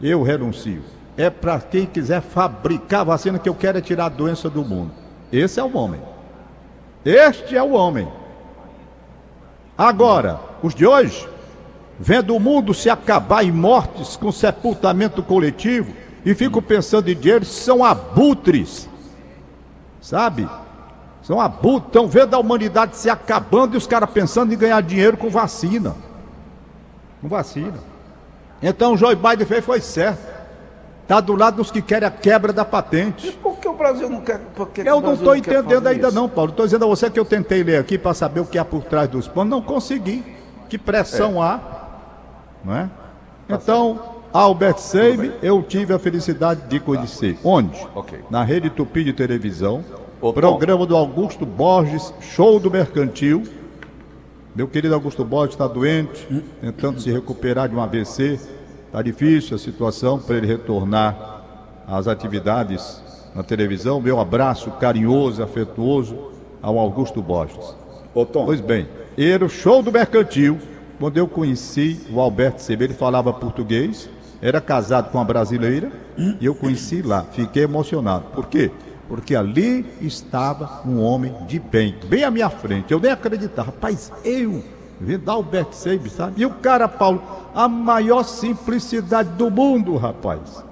Eu 0.00 0.22
renuncio. 0.22 0.82
É 1.16 1.28
para 1.28 1.60
quem 1.60 1.84
quiser 1.86 2.22
fabricar 2.22 3.04
vacina 3.04 3.38
que 3.38 3.48
eu 3.48 3.54
quero 3.54 3.78
é 3.78 3.80
tirar 3.80 4.06
a 4.06 4.08
doença 4.08 4.48
do 4.48 4.64
mundo. 4.64 4.90
Esse 5.30 5.60
é 5.60 5.62
o 5.62 5.76
homem. 5.76 6.00
Este 7.04 7.56
é 7.56 7.62
o 7.62 7.72
homem. 7.72 8.08
Agora, 9.76 10.40
os 10.62 10.74
de 10.74 10.86
hoje, 10.86 11.28
vendo 12.00 12.34
o 12.34 12.40
mundo 12.40 12.72
se 12.72 12.88
acabar 12.88 13.44
em 13.44 13.52
mortes 13.52 14.16
com 14.16 14.32
sepultamento 14.32 15.22
coletivo, 15.22 15.92
e 16.24 16.34
ficam 16.34 16.62
pensando 16.62 17.08
em 17.08 17.16
dinheiro, 17.16 17.44
são 17.44 17.84
abutres. 17.84 18.88
Sabe? 20.00 20.48
São 21.22 21.40
abutres. 21.40 21.86
Estão 21.86 22.06
vendo 22.08 22.34
a 22.34 22.38
humanidade 22.38 22.96
se 22.96 23.08
acabando 23.08 23.74
e 23.74 23.76
os 23.78 23.86
caras 23.86 24.10
pensando 24.10 24.52
em 24.52 24.56
ganhar 24.56 24.80
dinheiro 24.82 25.16
com 25.16 25.30
vacina. 25.30 25.94
Com 27.20 27.28
vacina. 27.28 27.78
Então 28.62 28.94
o 28.94 28.96
Joe 28.96 29.14
Biden 29.14 29.46
fez 29.46 29.64
foi 29.64 29.80
certo. 29.80 30.32
Está 31.02 31.20
do 31.20 31.34
lado 31.34 31.56
dos 31.56 31.70
que 31.70 31.82
querem 31.82 32.06
a 32.06 32.10
quebra 32.10 32.52
da 32.52 32.64
patente. 32.64 33.32
Por 33.32 33.58
que 33.58 33.68
o 33.68 33.74
Brasil 33.74 34.08
não 34.08 34.20
quer? 34.20 34.38
Por 34.54 34.68
que 34.68 34.80
Eu 34.80 35.00
não 35.00 35.14
estou 35.14 35.34
entendendo 35.36 35.86
ainda 35.86 36.08
isso? 36.08 36.16
não, 36.16 36.28
Paulo. 36.28 36.50
Estou 36.50 36.64
dizendo 36.64 36.84
a 36.84 36.88
você 36.88 37.10
que 37.10 37.18
eu 37.18 37.24
tentei 37.24 37.62
ler 37.62 37.78
aqui 37.78 37.98
para 37.98 38.14
saber 38.14 38.40
o 38.40 38.46
que 38.46 38.56
há 38.56 38.64
por 38.64 38.84
trás 38.84 39.08
dos 39.08 39.28
panos. 39.28 39.50
Não 39.50 39.60
consegui. 39.62 40.24
Que 40.68 40.78
pressão 40.78 41.42
há. 41.42 41.60
Não 42.64 42.74
é? 42.74 42.88
Então, 43.48 44.00
Albert 44.32 44.78
Seib, 44.78 45.32
eu 45.42 45.62
tive 45.62 45.92
a 45.92 45.98
felicidade 45.98 46.62
de 46.62 46.80
conhecer. 46.80 47.36
Onde? 47.44 47.78
Ok. 47.94 48.20
Na 48.30 48.42
Rede 48.42 48.70
Tupi 48.70 49.04
de 49.04 49.12
televisão. 49.12 49.84
Ô, 50.22 50.32
programa 50.32 50.86
do 50.86 50.96
Augusto 50.96 51.44
Borges, 51.44 52.14
Show 52.20 52.60
do 52.60 52.70
Mercantil. 52.70 53.42
Meu 54.54 54.68
querido 54.68 54.94
Augusto 54.94 55.24
Borges 55.24 55.54
está 55.54 55.66
doente, 55.66 56.44
tentando 56.60 57.00
se 57.00 57.10
recuperar 57.10 57.68
de 57.68 57.74
um 57.74 57.80
AVC. 57.82 58.38
Está 58.86 59.02
difícil 59.02 59.56
a 59.56 59.58
situação 59.58 60.20
para 60.20 60.36
ele 60.36 60.46
retornar 60.46 61.42
às 61.88 62.06
atividades 62.06 63.02
na 63.34 63.42
televisão. 63.42 64.00
Meu 64.00 64.20
abraço 64.20 64.70
carinhoso, 64.70 65.42
afetuoso 65.42 66.16
ao 66.62 66.78
Augusto 66.78 67.20
Borges. 67.20 67.74
Ô, 68.14 68.24
Tom, 68.24 68.46
Pois 68.46 68.60
bem, 68.60 68.86
era 69.18 69.44
o 69.44 69.48
show 69.48 69.82
do 69.82 69.90
mercantil, 69.90 70.56
quando 71.00 71.18
eu 71.18 71.26
conheci 71.26 72.00
o 72.12 72.20
Alberto 72.20 72.62
Sebe, 72.62 72.84
ele 72.84 72.94
falava 72.94 73.32
português, 73.32 74.08
era 74.40 74.60
casado 74.60 75.10
com 75.10 75.18
uma 75.18 75.24
brasileira, 75.24 75.90
e 76.16 76.46
eu 76.46 76.54
conheci 76.54 77.02
lá, 77.02 77.24
fiquei 77.32 77.64
emocionado. 77.64 78.26
Por 78.32 78.46
quê? 78.46 78.70
Porque 79.12 79.36
ali 79.36 79.84
estava 80.00 80.80
um 80.86 80.98
homem 80.98 81.34
de 81.46 81.58
bem, 81.58 81.94
bem 82.06 82.24
à 82.24 82.30
minha 82.30 82.48
frente. 82.48 82.94
Eu 82.94 82.98
nem 82.98 83.12
acreditava, 83.12 83.66
rapaz, 83.66 84.10
eu 84.24 84.64
vendo 84.98 85.30
Alberto 85.30 85.76
Sebe, 85.76 86.08
sabe? 86.08 86.40
E 86.40 86.46
o 86.46 86.50
cara, 86.54 86.88
Paulo, 86.88 87.22
a 87.54 87.68
maior 87.68 88.22
simplicidade 88.22 89.28
do 89.32 89.50
mundo, 89.50 89.98
rapaz. 89.98 90.64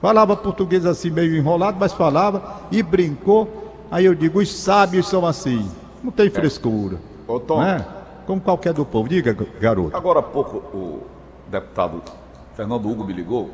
Falava 0.00 0.36
português 0.36 0.86
assim 0.86 1.10
meio 1.10 1.36
enrolado, 1.36 1.78
mas 1.80 1.92
falava 1.92 2.60
e 2.70 2.80
brincou. 2.80 3.74
Aí 3.90 4.04
eu 4.04 4.14
digo, 4.14 4.38
os 4.38 4.54
sábios 4.54 5.08
são 5.08 5.26
assim, 5.26 5.68
não 6.00 6.12
tem 6.12 6.30
frescura. 6.30 6.96
Ô, 7.26 7.40
Tom. 7.40 7.56
Não 7.56 7.66
é? 7.66 7.84
Como 8.24 8.40
qualquer 8.40 8.72
do 8.72 8.86
povo. 8.86 9.08
Diga, 9.08 9.36
garoto. 9.60 9.96
agora 9.96 10.20
há 10.20 10.22
pouco 10.22 10.58
o 10.58 11.02
deputado 11.48 12.00
Fernando 12.54 12.88
Hugo 12.88 13.02
me 13.02 13.12
ligou 13.12 13.50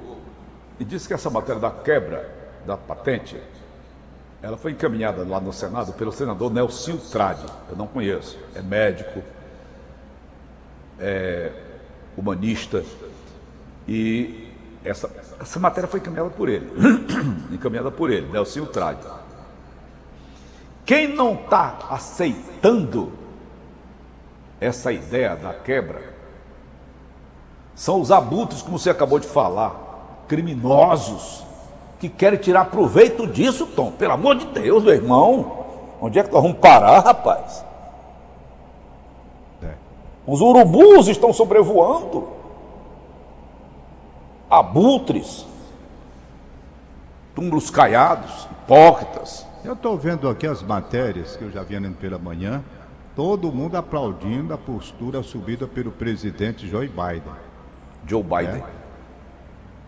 e 0.78 0.84
disse 0.84 1.08
que 1.08 1.14
essa 1.14 1.30
matéria 1.30 1.58
da 1.58 1.70
quebra 1.70 2.30
da 2.66 2.76
patente 2.76 3.40
Ela 4.42 4.56
foi 4.56 4.72
encaminhada 4.72 5.24
lá 5.24 5.40
no 5.40 5.52
Senado 5.52 5.92
pelo 5.94 6.12
senador 6.12 6.52
Nelson 6.52 6.96
Trade. 6.96 7.46
Eu 7.68 7.76
não 7.76 7.86
conheço. 7.86 8.38
É 8.54 8.62
médico, 8.62 9.22
é 10.98 11.52
humanista. 12.16 12.84
E 13.88 14.52
essa, 14.84 15.10
essa 15.40 15.58
matéria 15.58 15.88
foi 15.88 16.00
encaminhada 16.00 16.30
por 16.30 16.48
ele. 16.48 16.70
encaminhada 17.50 17.90
por 17.90 18.10
ele, 18.10 18.30
Nelson 18.30 18.66
Trade. 18.66 19.00
Quem 20.84 21.08
não 21.08 21.34
está 21.34 21.78
aceitando 21.90 23.12
essa 24.60 24.92
ideia 24.92 25.34
da 25.34 25.52
quebra 25.52 26.14
são 27.74 28.00
os 28.00 28.10
abutres, 28.10 28.62
como 28.62 28.78
você 28.78 28.88
acabou 28.88 29.18
de 29.18 29.26
falar, 29.26 30.24
criminosos, 30.28 31.44
que 31.98 32.08
querem 32.08 32.38
tirar 32.38 32.66
proveito 32.66 33.26
disso, 33.26 33.66
Tom. 33.66 33.90
Pelo 33.90 34.12
amor 34.12 34.36
de 34.36 34.46
Deus, 34.46 34.84
meu 34.84 34.94
irmão. 34.94 35.64
Onde 36.00 36.18
é 36.18 36.22
que 36.22 36.32
nós 36.32 36.42
vamos 36.42 36.58
parar, 36.58 37.00
rapaz? 37.00 37.64
É. 39.62 39.74
Os 40.26 40.40
urubus 40.40 41.08
estão 41.08 41.32
sobrevoando. 41.32 42.28
Abutres. 44.50 45.46
Túmulos 47.34 47.70
caiados, 47.70 48.46
hipócritas. 48.50 49.46
Eu 49.64 49.72
estou 49.72 49.96
vendo 49.96 50.28
aqui 50.28 50.46
as 50.46 50.62
matérias 50.62 51.36
que 51.36 51.44
eu 51.44 51.50
já 51.50 51.62
vi 51.62 51.78
lendo 51.78 51.96
pela 51.96 52.18
manhã. 52.18 52.62
Todo 53.14 53.50
mundo 53.50 53.76
aplaudindo 53.76 54.52
a 54.52 54.58
postura 54.58 55.22
subida 55.22 55.66
pelo 55.66 55.90
presidente 55.90 56.68
Joe 56.68 56.86
Biden. 56.86 57.32
Joe 58.06 58.22
Biden. 58.22 58.56
É? 58.56 58.64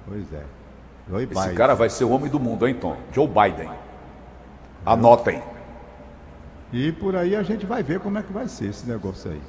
Pois 0.07 0.33
é. 0.33 0.58
Joe 1.09 1.25
Esse 1.25 1.35
Biden. 1.35 1.55
cara 1.55 1.75
vai 1.75 1.89
ser 1.89 2.05
o 2.05 2.11
homem 2.11 2.31
do 2.31 2.39
mundo, 2.39 2.67
hein, 2.67 2.75
Tom? 2.75 2.97
Joe 3.13 3.27
Biden. 3.27 3.71
Anotem. 4.85 5.43
E 6.73 6.93
por 6.93 7.17
aí 7.17 7.35
a 7.35 7.43
gente 7.43 7.65
vai 7.65 7.83
ver 7.83 8.01
como 8.01 8.19
é 8.19 8.23
que 8.23 8.33
vai 8.33 8.47
ser 8.47 8.67
esse 8.67 8.87
negócio 8.87 9.31
aí. 9.31 9.41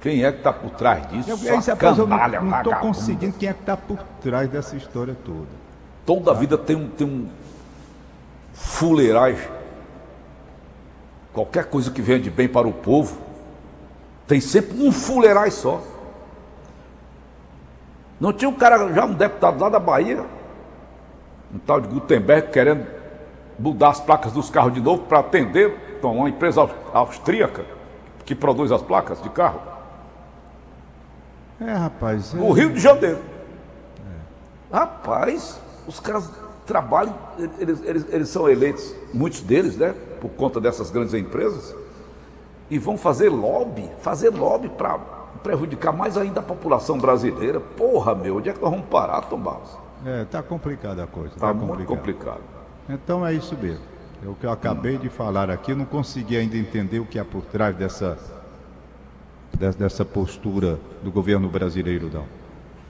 Quem 0.00 0.24
é 0.24 0.32
que 0.32 0.38
está 0.38 0.52
por 0.52 0.70
trás 0.70 1.08
disso? 1.08 1.30
Eu, 1.30 1.58
esse 1.58 1.74
canalha, 1.76 2.36
eu 2.36 2.42
não 2.42 2.58
estou 2.58 2.74
conseguindo 2.74 3.32
quem 3.38 3.48
é 3.48 3.52
que 3.52 3.60
está 3.60 3.76
por 3.76 3.98
trás 4.20 4.50
dessa 4.50 4.76
história 4.76 5.16
toda. 5.24 5.46
Toda 6.04 6.30
a 6.30 6.34
vida 6.34 6.58
tem 6.58 6.76
um, 6.76 6.88
tem 6.88 7.06
um 7.06 7.28
fuleiragem. 8.52 9.48
Qualquer 11.32 11.64
coisa 11.66 11.90
que 11.90 12.02
venha 12.02 12.20
de 12.20 12.28
bem 12.28 12.46
para 12.46 12.68
o 12.68 12.72
povo, 12.72 13.18
tem 14.26 14.40
sempre 14.40 14.76
um 14.86 14.92
fuleiragem 14.92 15.52
só. 15.52 15.82
Não 18.24 18.32
tinha 18.32 18.48
um 18.48 18.54
cara, 18.54 18.90
já 18.90 19.04
um 19.04 19.12
deputado 19.12 19.60
lá 19.60 19.68
da 19.68 19.78
Bahia, 19.78 20.24
um 21.54 21.58
tal 21.58 21.78
de 21.78 21.88
Gutenberg, 21.88 22.48
querendo 22.50 22.86
mudar 23.58 23.90
as 23.90 24.00
placas 24.00 24.32
dos 24.32 24.48
carros 24.48 24.72
de 24.72 24.80
novo 24.80 25.02
para 25.02 25.18
atender 25.18 25.96
então, 25.98 26.16
uma 26.16 26.30
empresa 26.30 26.66
austríaca 26.94 27.66
que 28.24 28.34
produz 28.34 28.72
as 28.72 28.80
placas 28.80 29.20
de 29.22 29.28
carro. 29.28 29.60
É, 31.60 31.70
rapaz. 31.70 32.32
No 32.32 32.50
Rio 32.52 32.72
de 32.72 32.80
Janeiro. 32.80 33.18
É. 34.72 34.74
Rapaz, 34.74 35.60
os 35.86 36.00
caras 36.00 36.30
trabalham, 36.64 37.14
eles, 37.58 37.82
eles, 37.84 38.06
eles 38.08 38.28
são 38.30 38.48
eleitos, 38.48 38.94
muitos 39.12 39.42
deles, 39.42 39.76
né, 39.76 39.94
por 40.22 40.30
conta 40.30 40.58
dessas 40.62 40.90
grandes 40.90 41.12
empresas, 41.12 41.76
e 42.70 42.78
vão 42.78 42.96
fazer 42.96 43.28
lobby, 43.28 43.86
fazer 44.00 44.30
lobby 44.30 44.70
para 44.70 44.96
prejudicar 45.44 45.92
mais 45.92 46.16
ainda 46.16 46.40
a 46.40 46.42
população 46.42 46.98
brasileira. 46.98 47.60
Porra, 47.60 48.14
meu, 48.14 48.38
onde 48.38 48.48
é 48.48 48.52
que 48.52 48.60
nós 48.60 48.70
vamos 48.70 48.86
parar, 48.86 49.20
Tom 49.20 49.38
Barros? 49.38 49.78
É, 50.04 50.24
tá 50.24 50.42
complicada 50.42 51.04
a 51.04 51.06
coisa. 51.06 51.34
Tá, 51.38 51.48
tá 51.48 51.54
muito 51.54 51.84
complicado. 51.84 52.40
Então 52.88 53.24
é 53.24 53.34
isso 53.34 53.56
mesmo. 53.60 53.84
É 54.24 54.28
o 54.28 54.34
que 54.34 54.46
eu 54.46 54.50
acabei 54.50 54.96
hum. 54.96 55.00
de 55.00 55.10
falar 55.10 55.50
aqui, 55.50 55.72
eu 55.72 55.76
não 55.76 55.84
consegui 55.84 56.36
ainda 56.36 56.56
entender 56.56 56.98
o 56.98 57.04
que 57.04 57.18
há 57.18 57.24
por 57.24 57.42
trás 57.42 57.76
dessa, 57.76 58.18
dessa 59.78 60.04
postura 60.04 60.78
do 61.02 61.12
governo 61.12 61.48
brasileiro, 61.48 62.10
não. 62.12 62.24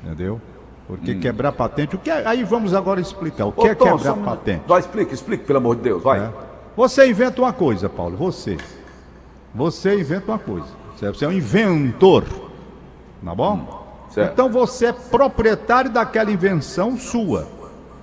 Entendeu? 0.02 0.40
Porque 0.86 1.12
hum. 1.12 1.20
quebrar 1.20 1.50
patente, 1.52 1.96
o 1.96 1.98
que 1.98 2.10
é, 2.10 2.24
aí 2.26 2.44
vamos 2.44 2.72
agora 2.72 3.00
explicar. 3.00 3.46
O 3.46 3.52
que 3.52 3.62
Ô, 3.62 3.66
é 3.66 3.74
Tom, 3.74 3.96
quebrar 3.96 4.16
patente? 4.16 4.62
Vai, 4.66 4.78
explica, 4.78 5.12
explica, 5.12 5.44
pelo 5.44 5.58
amor 5.58 5.76
de 5.76 5.82
Deus, 5.82 6.02
vai. 6.02 6.20
É. 6.20 6.30
Você 6.76 7.08
inventa 7.08 7.40
uma 7.40 7.52
coisa, 7.52 7.88
Paulo, 7.88 8.16
você. 8.16 8.56
Você 9.54 9.98
inventa 9.98 10.30
uma 10.30 10.38
coisa. 10.38 10.68
Você 10.96 11.24
é 11.24 11.28
um 11.28 11.32
inventor. 11.32 12.24
Tá 13.24 13.34
bom? 13.34 13.84
Certo. 14.10 14.32
Então 14.32 14.48
você 14.48 14.86
é 14.86 14.92
proprietário 14.92 15.90
daquela 15.90 16.30
invenção 16.30 16.96
sua. 16.96 17.48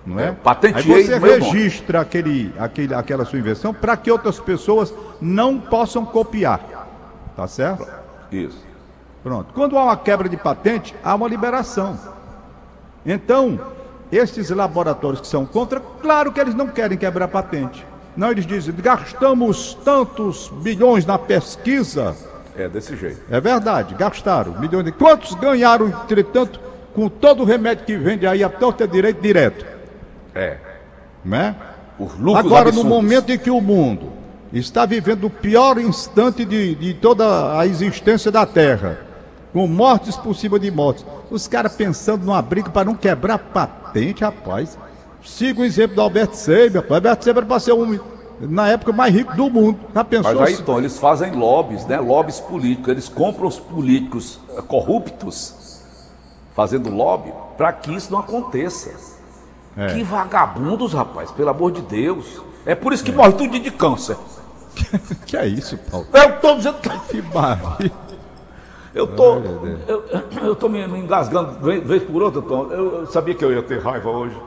Não 0.06 0.20
é? 0.20 0.30
é 0.30 0.32
patenteei 0.32 0.96
Aí 0.96 1.04
você 1.04 1.18
registra 1.20 2.01
aquele, 2.01 2.54
aquele, 2.58 2.94
aquela 2.94 3.24
sua 3.24 3.38
invenção 3.38 3.74
para 3.74 3.96
que 3.96 4.12
outras 4.12 4.40
pessoas 4.40 4.94
não 5.22 5.60
possam 5.60 6.04
copiar. 6.04 6.60
Tá 7.36 7.48
certo? 7.48 7.88
Isso. 8.32 8.66
Pronto. 9.24 9.54
Quando 9.54 9.78
há 9.78 9.84
uma 9.84 9.98
quebra 9.98 10.28
de 10.28 10.36
patente, 10.36 10.96
há 11.04 11.13
uma 11.13 11.28
liberação. 11.28 11.98
Então, 13.06 13.60
esses 14.12 14.50
laboratórios 14.50 15.22
que 15.22 15.28
são 15.28 15.46
contra, 15.46 15.80
claro 15.80 16.32
que 16.32 16.40
eles 16.40 16.56
não 16.56 16.68
querem 16.68 16.98
quebrar 16.98 17.28
patente. 17.28 17.86
Não, 18.18 18.32
eles 18.32 18.46
dizem, 18.46 18.74
gastamos 18.75 19.75
tantos 19.86 20.51
bilhões 20.62 21.06
na 21.06 21.18
pesquisa 21.18 22.16
é 22.55 22.67
desse 22.67 22.96
jeito. 22.96 23.22
É 23.29 23.39
verdade, 23.39 23.96
gastaram 23.96 24.60
milhões 24.60 24.86
de. 24.86 24.91
Quantos 24.91 25.34
ganharam, 25.36 25.88
entretanto, 25.88 26.60
com 26.93 27.08
todo 27.08 27.43
o 27.43 27.46
remédio 27.46 27.86
que 27.86 27.98
vende 27.98 28.27
aí 28.27 28.43
a 28.43 28.50
torta 28.50 28.88
direito 28.88 29.22
direto? 29.22 29.65
É. 30.36 30.58
Né? 31.24 31.55
Agora, 32.36 32.70
absurdos. 32.70 32.75
no 32.75 32.84
momento 32.84 33.31
em 33.31 33.38
que 33.38 33.51
o 33.51 33.62
mundo 33.62 34.12
está 34.51 34.86
vivendo 34.86 35.25
o 35.25 35.29
pior 35.29 35.77
instante 35.77 36.43
de, 36.43 36.75
de 36.75 36.93
toda 36.93 37.58
a 37.58 37.65
existência 37.65 38.31
da 38.31 38.46
Terra, 38.46 39.00
com 39.53 39.67
mortes 39.67 40.15
por 40.17 40.36
cima 40.36 40.60
de 40.60 40.72
mortes, 40.72 41.05
os 41.29 41.48
caras 41.48 41.75
pensando 41.75 42.25
numa 42.25 42.41
briga 42.41 42.70
para 42.70 42.86
não 42.86 42.96
quebrar 42.96 43.38
patente, 43.38 44.24
rapaz. 44.24 44.77
Siga 45.24 45.62
o 45.62 45.65
exemplo 45.65 45.96
do 45.96 46.01
Albert 46.01 46.34
Seib, 46.34 46.75
rapaz. 46.75 46.93
Albert 46.93 47.22
Seib 47.22 47.38
era 47.38 47.46
para 47.46 47.60
ser 47.60 47.74
um 47.74 48.00
na 48.50 48.68
época 48.70 48.92
mais 48.92 49.14
rico 49.14 49.36
do 49.36 49.50
mundo. 49.50 49.80
Já 49.94 50.04
pensou? 50.04 50.36
Mas 50.36 50.50
aí, 50.50 50.54
então, 50.56 50.78
eles 50.78 50.98
fazem 50.98 51.32
lobbies, 51.32 51.86
né? 51.86 52.00
Lobbies 52.00 52.40
políticos. 52.40 52.90
Eles 52.90 53.10
compram 53.10 53.48
os 53.48 53.60
políticos 53.60 54.40
eh, 54.50 54.62
corruptos, 54.62 55.82
fazendo 56.56 56.90
lobby, 56.90 57.32
para 57.58 57.72
que 57.74 57.94
isso 57.94 58.12
não 58.12 58.20
aconteça. 58.20 58.92
É. 59.78 59.88
Que 59.94 60.04
vagabundos, 60.04 60.94
rapaz, 60.94 61.32
pelo 61.32 61.50
amor 61.50 61.72
de 61.72 61.82
Deus. 61.82 62.42
É 62.66 62.76
por 62.76 62.94
isso 62.94 63.04
que 63.04 63.12
é. 63.12 63.16
morre 63.16 63.34
tudo 63.34 63.60
de 63.60 63.72
câncer. 63.72 64.18
que 65.26 65.38
é 65.38 65.48
isso, 65.48 65.78
Paulo? 65.78 66.08
Eu 66.14 66.40
tô 66.40 66.56
dizendo 66.56 66.78
que. 66.80 67.22
barriga. 67.22 68.12
Eu 68.94 69.08
tô, 69.08 69.38
eu, 69.88 70.04
eu 70.44 70.56
tô 70.56 70.68
me, 70.68 70.84
engasgando 70.84 71.54
vez, 71.62 71.82
vez 71.82 72.04
por 72.04 72.22
outra, 72.22 72.42
Tom. 72.42 72.68
Eu, 72.70 73.00
eu, 73.00 73.08
sabia 73.08 73.34
que 73.34 73.44
eu 73.44 73.54
ia 73.54 73.64
ter 73.64 73.80
raiva 73.80 74.10
hoje. 74.10 74.38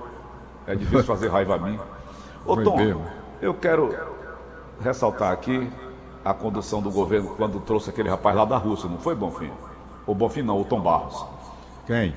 É 0.67 0.75
difícil 0.75 1.05
fazer 1.05 1.29
raiva 1.29 1.55
a 1.55 1.59
mim. 1.59 1.79
Ô, 2.45 2.63
Tom, 2.63 2.77
eu 3.45 3.53
quero 3.53 3.95
ressaltar 4.81 5.31
aqui 5.31 5.71
a 6.25 6.33
condução 6.33 6.81
do 6.81 6.91
governo 6.91 7.35
quando 7.37 7.61
trouxe 7.61 7.91
aquele 7.91 8.09
rapaz 8.09 8.35
lá 8.35 8.47
da 8.47 8.57
Rússia, 8.57 8.89
não 8.89 8.99
foi, 8.99 9.15
Bonfim? 9.15 9.51
O 10.07 10.15
Bonfim 10.15 10.41
não, 10.41 10.59
o 10.59 10.65
Tom 10.65 10.81
Barros. 10.81 11.27
Quem? 11.87 12.15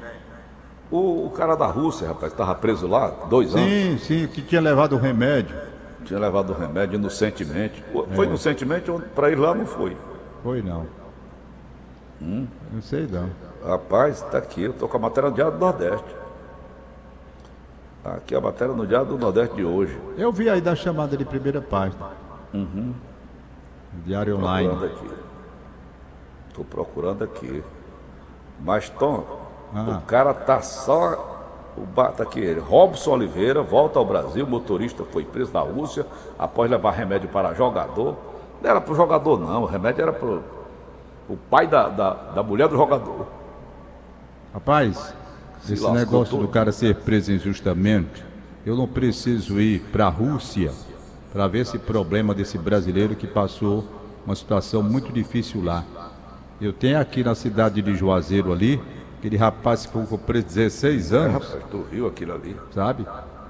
O, 0.89 1.25
o 1.25 1.29
cara 1.31 1.55
da 1.55 1.67
Rússia, 1.67 2.07
rapaz, 2.07 2.31
estava 2.31 2.55
preso 2.55 2.87
lá 2.87 3.09
dois 3.29 3.51
sim, 3.51 3.59
anos. 3.59 4.01
Sim, 4.03 4.21
sim, 4.21 4.27
que 4.27 4.41
tinha 4.41 4.61
levado 4.61 4.93
o 4.93 4.97
remédio. 4.97 5.53
Tinha 6.05 6.17
levado 6.17 6.51
o 6.51 6.53
remédio 6.53 6.95
inocentemente. 6.95 7.83
Foi 8.15 8.25
é. 8.25 8.29
inocentemente, 8.29 8.89
para 9.13 9.29
ir 9.29 9.35
lá 9.35 9.53
não 9.53 9.65
foi. 9.65 9.97
Foi 10.41 10.61
não. 10.61 10.87
Hum? 12.21 12.47
Não 12.71 12.81
sei 12.81 13.05
não. 13.05 13.29
Rapaz, 13.65 14.23
está 14.23 14.37
aqui, 14.37 14.63
eu 14.63 14.71
estou 14.71 14.87
com 14.87 14.95
a 14.95 14.99
matéria 15.01 15.29
do 15.29 15.35
Diário 15.35 15.53
do 15.53 15.59
Nordeste. 15.59 16.15
Aqui 18.15 18.33
a 18.33 18.39
matéria 18.39 18.73
no 18.73 18.87
Diário 18.87 19.07
do 19.07 19.17
Nordeste 19.17 19.55
de 19.55 19.65
hoje. 19.65 19.99
Eu 20.17 20.31
vi 20.31 20.49
aí 20.49 20.61
da 20.61 20.75
chamada 20.75 21.17
de 21.17 21.25
primeira 21.25 21.61
página. 21.61 22.07
Uhum. 22.53 22.93
Diário 24.05 24.35
Tô 24.35 24.39
Online. 24.39 24.69
Procurando 24.69 24.85
aqui. 24.85 25.13
Estou 26.47 26.65
procurando 26.65 27.23
aqui. 27.23 27.63
Mas, 28.61 28.89
Tom, 28.89 29.25
ah. 29.75 29.99
o 29.99 30.05
cara 30.05 30.33
tá 30.33 30.61
só. 30.61 31.35
O 31.77 31.85
tá 32.11 32.23
aqui 32.23 32.39
ele. 32.39 32.59
Robson 32.59 33.11
Oliveira 33.11 33.61
volta 33.61 33.99
ao 33.99 34.05
Brasil. 34.05 34.47
Motorista 34.47 35.03
foi 35.03 35.25
preso 35.25 35.51
na 35.53 35.59
Rússia 35.59 36.05
após 36.39 36.71
levar 36.71 36.91
remédio 36.91 37.27
para 37.29 37.53
jogador. 37.53 38.15
Não 38.61 38.69
era 38.69 38.79
para 38.79 38.93
o 38.93 38.95
jogador, 38.95 39.37
não. 39.37 39.63
O 39.63 39.65
remédio 39.65 40.01
era 40.01 40.13
para 40.13 40.39
o 41.29 41.37
pai 41.49 41.67
da, 41.67 41.89
da, 41.89 42.13
da 42.13 42.41
mulher 42.41 42.67
do 42.69 42.77
jogador. 42.77 43.27
Rapaz, 44.53 45.13
esse 45.71 45.91
negócio 45.91 46.31
todo. 46.37 46.45
do 46.45 46.47
cara 46.47 46.71
ser 46.71 46.95
preso 46.95 47.31
injustamente, 47.31 48.23
eu 48.65 48.75
não 48.75 48.87
preciso 48.87 49.59
ir 49.59 49.81
para 49.91 50.07
a 50.07 50.09
Rússia 50.09 50.71
para 51.31 51.47
ver 51.47 51.59
esse 51.59 51.77
problema 51.77 52.33
desse 52.33 52.57
brasileiro 52.57 53.15
que 53.15 53.27
passou 53.27 53.85
uma 54.25 54.35
situação 54.35 54.81
muito 54.81 55.11
difícil 55.11 55.63
lá. 55.63 55.83
Eu 56.59 56.73
tenho 56.73 56.99
aqui 56.99 57.23
na 57.23 57.35
cidade 57.35 57.81
de 57.81 57.95
Juazeiro 57.95 58.51
ali, 58.51 58.81
aquele 59.19 59.37
rapaz 59.37 59.85
que 59.85 59.97
ficou 59.97 60.17
preso 60.17 60.47
16 60.47 61.13
anos. 61.13 61.27
É, 61.27 61.53
rapaz, 61.53 61.63
tu 61.69 61.85
viu 61.91 62.07
aquilo 62.07 62.33
ali? 62.33 62.55
Sabe? 62.73 63.05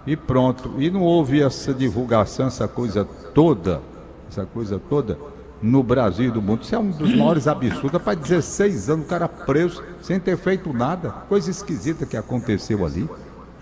e 0.08 0.16
pronto. 0.16 0.76
E 0.80 0.90
não 0.90 1.02
houve 1.02 1.42
essa 1.42 1.74
divulgação, 1.74 2.48
essa 2.48 2.68
coisa 2.68 3.06
toda, 3.34 3.82
essa 4.30 4.46
coisa 4.46 4.80
toda 4.90 5.20
no 5.62 5.82
Brasil 5.84 6.28
e 6.28 6.32
do 6.32 6.42
mundo. 6.42 6.62
Isso 6.64 6.76
é 6.76 6.80
um 6.80 6.90
dos 6.92 7.16
maiores 7.16 7.48
absurdos. 7.48 8.02
Para 8.02 8.14
16 8.16 8.90
anos, 8.90 9.06
o 9.06 9.10
cara 9.10 9.28
preso 9.28 9.84
sem 10.02 10.20
ter 10.20 10.38
feito 10.38 10.72
nada. 10.74 11.10
Coisa 11.28 11.50
esquisita 11.50 12.06
que 12.06 12.16
aconteceu 12.18 12.86
ali. 12.86 13.10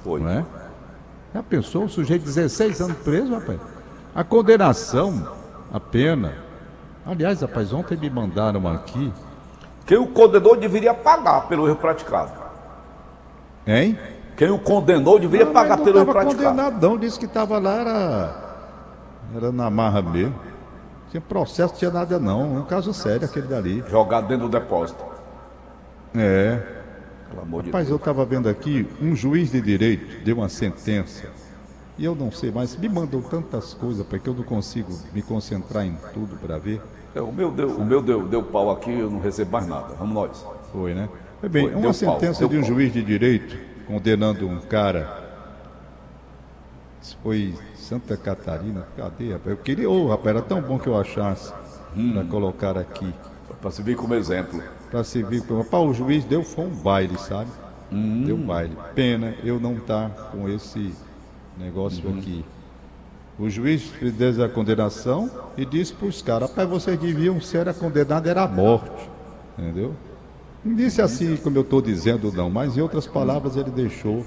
Foi. 0.03 0.19
Não 0.19 0.29
é? 0.29 0.45
Já 1.33 1.43
pensou? 1.43 1.85
O 1.85 1.89
sujeito 1.89 2.23
16 2.23 2.81
anos 2.81 2.97
preso, 2.97 3.33
rapaz? 3.33 3.59
A 4.13 4.23
condenação, 4.23 5.27
a 5.73 5.79
pena. 5.79 6.33
Aliás, 7.05 7.41
rapaz, 7.41 7.71
ontem 7.73 7.97
me 7.97 8.09
mandaram 8.09 8.67
aqui. 8.67 9.11
Quem 9.85 9.97
o 9.97 10.07
condenou 10.07 10.55
deveria 10.55 10.93
pagar 10.93 11.47
pelo 11.47 11.67
erro 11.67 11.75
praticado. 11.75 12.31
Hein? 13.67 13.97
Quem 14.35 14.49
o 14.49 14.57
condenou 14.57 15.19
deveria 15.19 15.45
Não, 15.45 15.53
pagar 15.53 15.77
pelo 15.77 15.93
não 15.93 16.01
erro 16.01 16.11
praticado. 16.11 16.47
condenado, 16.47 16.81
não. 16.81 16.97
Disse 16.97 17.19
que 17.19 17.25
estava 17.25 17.59
lá, 17.59 17.73
era. 17.73 18.35
Era 19.35 19.51
na 19.51 19.69
marra 19.69 20.01
mesmo. 20.01 20.33
Tinha 21.09 21.21
processo, 21.21 21.73
não 21.73 21.79
tinha 21.79 21.91
nada, 21.91 22.19
não. 22.19 22.57
É 22.57 22.59
um 22.59 22.65
caso 22.65 22.93
sério 22.93 23.25
aquele 23.25 23.47
dali. 23.47 23.83
Jogado 23.89 24.27
dentro 24.27 24.47
do 24.47 24.59
depósito. 24.59 25.03
É. 26.15 26.61
Pelo 27.29 27.41
amor 27.41 27.63
de 27.63 27.69
Rapaz, 27.69 27.89
eu 27.89 27.95
estava 27.95 28.25
vendo 28.25 28.47
aqui, 28.47 28.87
um 29.01 29.15
juiz 29.15 29.51
de 29.51 29.61
direito 29.61 30.23
deu 30.23 30.37
uma 30.37 30.49
sentença. 30.49 31.27
E 31.97 32.03
eu 32.03 32.13
não 32.13 32.31
sei 32.31 32.51
mais, 32.51 32.75
me 32.75 32.89
mandou 32.89 33.21
tantas 33.21 33.73
coisas 33.73 34.05
para 34.05 34.19
que 34.19 34.27
eu 34.27 34.33
não 34.33 34.43
consigo 34.43 34.91
me 35.13 35.21
concentrar 35.21 35.85
em 35.85 35.97
tudo 36.13 36.35
para 36.35 36.57
ver. 36.57 36.81
É, 37.13 37.21
o 37.21 37.31
meu, 37.31 37.49
deu, 37.51 37.69
o 37.69 37.85
meu 37.85 38.01
deu, 38.01 38.27
deu 38.27 38.43
pau 38.43 38.69
aqui, 38.69 38.91
eu 38.91 39.09
não 39.09 39.19
recebo 39.19 39.51
mais 39.51 39.65
nada. 39.65 39.93
Vamos 39.97 40.13
nós. 40.13 40.45
Foi, 40.73 40.93
né? 40.93 41.07
Foi 41.39 41.47
bem, 41.47 41.71
Foi, 41.71 41.81
uma 41.81 41.93
sentença 41.93 42.41
pau, 42.41 42.49
de 42.49 42.57
um 42.57 42.61
pau. 42.61 42.69
juiz 42.69 42.91
de 42.91 43.01
direito 43.01 43.57
condenando 43.87 44.47
um 44.47 44.59
cara. 44.59 45.23
Foi 47.23 47.53
Santa 47.87 48.17
Catarina, 48.17 48.87
cadê, 48.97 49.33
rapaz? 49.33 49.51
Eu 49.51 49.57
queria, 49.57 49.87
ô, 49.87 50.07
rapaz, 50.07 50.27
era 50.35 50.41
tão 50.41 50.59
bom 50.59 50.79
que 50.79 50.87
eu 50.87 50.99
achasse 50.99 51.53
Hum. 51.95 52.13
para 52.13 52.23
colocar 52.23 52.77
aqui. 52.77 53.13
Para 53.61 53.69
servir 53.69 53.95
como 53.95 54.15
exemplo. 54.15 54.59
Para 54.89 55.03
servir 55.03 55.41
como. 55.43 55.61
Rapaz, 55.61 55.83
o 55.87 55.93
juiz 55.93 56.25
deu 56.25 56.43
foi 56.43 56.65
um 56.65 56.69
baile, 56.75 57.15
sabe? 57.19 57.49
Hum. 57.91 58.23
Deu 58.25 58.35
um 58.35 58.45
baile. 58.45 58.75
Pena 58.95 59.35
eu 59.43 59.59
não 59.59 59.75
estar 59.77 60.09
com 60.31 60.49
esse 60.49 60.93
negócio 61.57 62.07
Uhum. 62.09 62.17
aqui. 62.17 62.43
O 63.37 63.49
juiz 63.49 63.83
fez 63.83 64.39
a 64.39 64.49
condenação 64.49 65.29
e 65.55 65.63
disse 65.63 65.93
para 65.93 66.07
os 66.07 66.21
caras, 66.23 66.49
rapaz, 66.49 66.67
vocês 66.67 66.97
deviam 66.99 67.39
ser 67.39 67.69
a 67.69 67.73
condenada 67.73 68.27
era 68.29 68.43
a 68.43 68.47
morte. 68.47 69.09
Entendeu? 69.59 69.93
Não 70.63 70.73
disse 70.73 71.01
assim 71.03 71.35
como 71.37 71.57
eu 71.57 71.61
estou 71.61 71.81
dizendo, 71.81 72.31
não, 72.31 72.49
mas 72.49 72.75
em 72.77 72.81
outras 72.81 73.05
palavras 73.05 73.55
ele 73.55 73.69
deixou, 73.69 74.25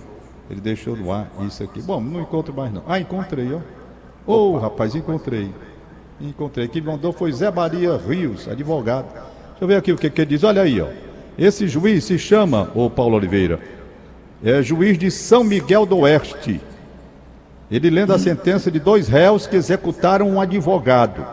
ele 0.50 0.60
deixou 0.60 0.96
no 0.96 1.12
ar 1.12 1.30
isso 1.42 1.62
aqui. 1.62 1.82
Bom, 1.82 2.00
não 2.00 2.20
encontro 2.20 2.54
mais 2.54 2.72
não. 2.72 2.82
Ah, 2.86 2.98
encontrei, 2.98 3.52
ó. 3.52 3.60
Ô, 4.26 4.56
rapaz, 4.58 4.94
encontrei. 4.94 5.52
Encontrei. 6.20 6.68
Quem 6.68 6.82
mandou 6.82 7.12
foi 7.12 7.32
Zé 7.32 7.50
Maria 7.50 7.96
Rios, 7.96 8.48
advogado. 8.48 9.06
Deixa 9.12 9.60
eu 9.60 9.68
ver 9.68 9.76
aqui 9.76 9.92
o 9.92 9.96
que, 9.96 10.10
que 10.10 10.20
ele 10.20 10.30
diz. 10.30 10.44
Olha 10.44 10.62
aí, 10.62 10.80
ó. 10.80 10.88
Esse 11.38 11.68
juiz 11.68 12.04
se 12.04 12.18
chama, 12.18 12.70
ô 12.74 12.90
Paulo 12.90 13.16
Oliveira, 13.16 13.60
é 14.42 14.60
juiz 14.62 14.98
de 14.98 15.10
São 15.10 15.44
Miguel 15.44 15.86
do 15.86 15.98
Oeste. 15.98 16.60
Ele 17.70 17.90
lendo 17.90 18.12
a 18.12 18.18
sentença 18.18 18.70
de 18.70 18.80
dois 18.80 19.08
réus 19.08 19.46
que 19.46 19.54
executaram 19.54 20.28
um 20.28 20.40
advogado. 20.40 21.24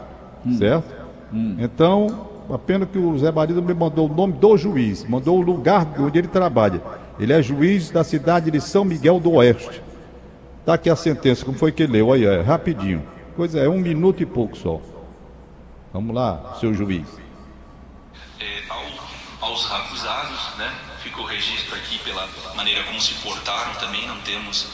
Certo? 0.57 0.93
Então, 1.57 2.29
apenas 2.49 2.89
que 2.89 2.97
o 2.97 3.17
Zé 3.17 3.31
Marido 3.31 3.61
me 3.61 3.73
mandou 3.73 4.09
o 4.09 4.13
nome 4.13 4.33
do 4.33 4.57
juiz, 4.57 5.03
mandou 5.07 5.37
o 5.37 5.41
lugar 5.41 5.87
onde 5.99 6.19
ele 6.19 6.27
trabalha. 6.27 6.81
Ele 7.19 7.33
é 7.33 7.41
juiz 7.41 7.89
da 7.89 8.03
cidade 8.03 8.51
de 8.51 8.59
São 8.61 8.83
Miguel 8.85 9.19
do 9.19 9.31
Oeste. 9.33 9.81
Tá 10.65 10.73
aqui 10.73 10.89
a 10.89 10.95
sentença, 10.95 11.45
como 11.45 11.57
foi 11.57 11.71
que 11.71 11.83
ele 11.83 11.93
leu? 11.93 12.11
Aí, 12.11 12.25
é, 12.25 12.41
rapidinho. 12.41 13.03
Coisa 13.35 13.59
é 13.59 13.69
um 13.69 13.79
minuto 13.79 14.21
e 14.23 14.25
pouco 14.25 14.57
só. 14.57 14.79
Vamos 15.93 16.13
lá, 16.15 16.55
seu 16.59 16.73
juiz. 16.73 17.07
é, 18.39 18.63
ao- 18.69 19.49
aos 19.49 19.71
acusados, 19.71 20.57
né? 20.57 20.71
Ficou 21.01 21.25
registro 21.25 21.75
aqui 21.75 21.99
pela 21.99 22.27
maneira 22.55 22.83
como 22.83 22.99
se 22.99 23.13
portaram 23.15 23.73
também, 23.75 24.05
não 24.07 24.17
temos 24.21 24.67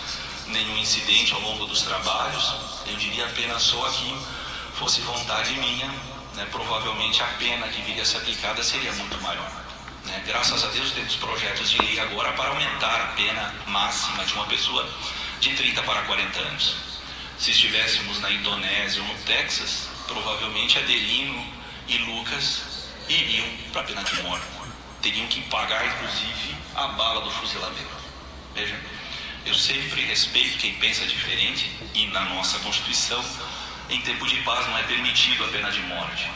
nenhum 0.47 0.77
incidente 0.77 1.33
ao 1.33 1.41
longo 1.41 1.65
dos 1.65 1.83
trabalhos. 1.83 2.55
Eu 2.89 2.95
diria 2.97 3.25
apenas 3.25 3.61
só 3.61 3.87
que 3.89 4.15
fosse 4.73 5.01
vontade 5.01 5.53
minha, 5.59 5.89
né? 6.35 6.47
provavelmente 6.51 7.21
a 7.21 7.27
pena 7.37 7.67
que 7.67 7.81
viria 7.81 8.03
a 8.03 8.05
ser 8.05 8.17
aplicada 8.17 8.63
seria 8.63 8.91
muito 8.93 9.19
maior. 9.21 9.51
né? 10.05 10.23
Graças 10.25 10.63
a 10.63 10.67
Deus 10.67 10.91
temos 10.91 11.15
projetos 11.15 11.69
de 11.69 11.81
lei 11.81 11.99
agora 11.99 12.31
para 12.33 12.49
aumentar 12.49 13.01
a 13.01 13.07
pena 13.15 13.53
máxima 13.67 14.25
de 14.25 14.33
uma 14.33 14.45
pessoa 14.45 14.87
de 15.39 15.53
30 15.55 15.83
para 15.83 16.01
40 16.03 16.39
anos. 16.39 16.75
Se 17.37 17.51
estivéssemos 17.51 18.19
na 18.19 18.31
Indonésia 18.31 19.01
ou 19.01 19.07
no 19.07 19.15
Texas, 19.23 19.89
provavelmente 20.07 20.77
Adelino 20.77 21.43
e 21.87 21.97
Lucas 21.97 22.87
iriam 23.09 23.47
para 23.73 23.81
a 23.81 23.83
pena 23.83 24.03
de 24.03 24.21
morte. 24.21 24.45
Teriam 25.01 25.25
que 25.27 25.41
pagar, 25.43 25.83
inclusive, 25.85 26.55
a 26.75 26.87
bala 26.89 27.21
do 27.21 27.31
fuzilamento. 27.31 28.01
Veja, 28.53 28.79
eu 29.45 29.55
sempre 29.55 30.05
respeito 30.05 30.59
quem 30.59 30.75
pensa 30.75 31.05
diferente 31.05 31.71
e 31.95 32.05
na 32.07 32.21
nossa 32.25 32.59
Constituição, 32.59 33.23
em 33.91 34.01
tempo 34.01 34.25
de 34.25 34.37
paz 34.37 34.65
não 34.67 34.77
é 34.77 34.83
permitido 34.83 35.43
a 35.43 35.47
pena 35.49 35.69
de 35.69 35.81
morte. 35.81 36.31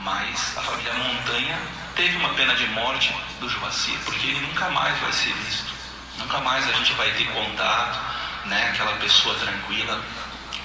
Mas 0.00 0.56
a 0.56 0.62
família 0.62 0.94
Montanha 0.94 1.58
teve 1.94 2.16
uma 2.16 2.30
pena 2.30 2.54
de 2.54 2.66
morte 2.68 3.14
do 3.38 3.48
Joacir, 3.48 3.98
porque 4.04 4.26
ele 4.26 4.40
nunca 4.40 4.68
mais 4.70 4.98
vai 4.98 5.12
ser 5.12 5.32
visto. 5.34 5.74
Nunca 6.18 6.40
mais 6.40 6.66
a 6.68 6.72
gente 6.72 6.92
vai 6.94 7.10
ter 7.12 7.26
contato, 7.26 8.46
né? 8.46 8.70
Aquela 8.70 8.96
pessoa 8.96 9.34
tranquila 9.34 10.02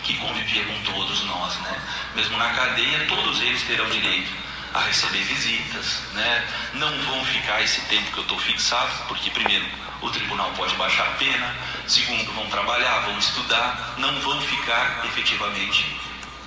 que 0.03 0.17
convivia 0.17 0.63
com 0.63 0.93
todos 0.93 1.23
nós, 1.25 1.57
né? 1.59 1.81
Mesmo 2.15 2.37
na 2.37 2.49
cadeia, 2.51 3.05
todos 3.07 3.41
eles 3.41 3.61
terão 3.63 3.89
direito 3.89 4.31
a 4.73 4.79
receber 4.81 5.23
visitas, 5.23 6.01
né? 6.13 6.47
Não 6.73 6.89
vão 7.03 7.25
ficar 7.25 7.61
esse 7.61 7.81
tempo 7.81 8.11
que 8.11 8.17
eu 8.19 8.23
estou 8.23 8.39
fixado, 8.39 8.91
porque 9.07 9.29
primeiro 9.31 9.65
o 10.01 10.09
tribunal 10.09 10.51
pode 10.53 10.73
baixar 10.75 11.07
a 11.07 11.11
pena, 11.11 11.55
segundo 11.87 12.31
vão 12.33 12.47
trabalhar, 12.47 13.01
vão 13.01 13.17
estudar, 13.19 13.95
não 13.97 14.19
vão 14.21 14.41
ficar 14.41 15.01
efetivamente 15.05 15.85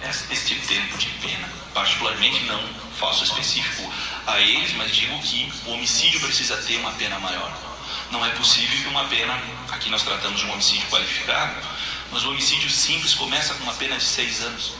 esse 0.08 0.32
este 0.32 0.54
tempo 0.66 0.96
de 0.98 1.08
pena. 1.20 1.48
Particularmente 1.72 2.44
não 2.44 2.62
faço 2.98 3.24
específico 3.24 3.92
a 4.26 4.40
eles, 4.40 4.72
mas 4.74 4.94
digo 4.94 5.18
que 5.20 5.52
o 5.66 5.72
homicídio 5.72 6.20
precisa 6.20 6.56
ter 6.58 6.76
uma 6.78 6.92
pena 6.92 7.18
maior. 7.18 7.52
Não 8.10 8.24
é 8.24 8.30
possível 8.30 8.78
que 8.82 8.88
uma 8.88 9.04
pena, 9.04 9.40
aqui 9.70 9.90
nós 9.90 10.02
tratamos 10.02 10.40
de 10.40 10.46
um 10.46 10.52
homicídio 10.52 10.86
qualificado, 10.88 11.54
mas 12.12 12.24
o 12.24 12.30
homicídio 12.30 12.70
simples 12.70 13.14
começa 13.14 13.54
com 13.54 13.64
uma 13.64 13.74
pena 13.74 13.96
de 13.96 14.04
seis 14.04 14.40
anos. 14.42 14.72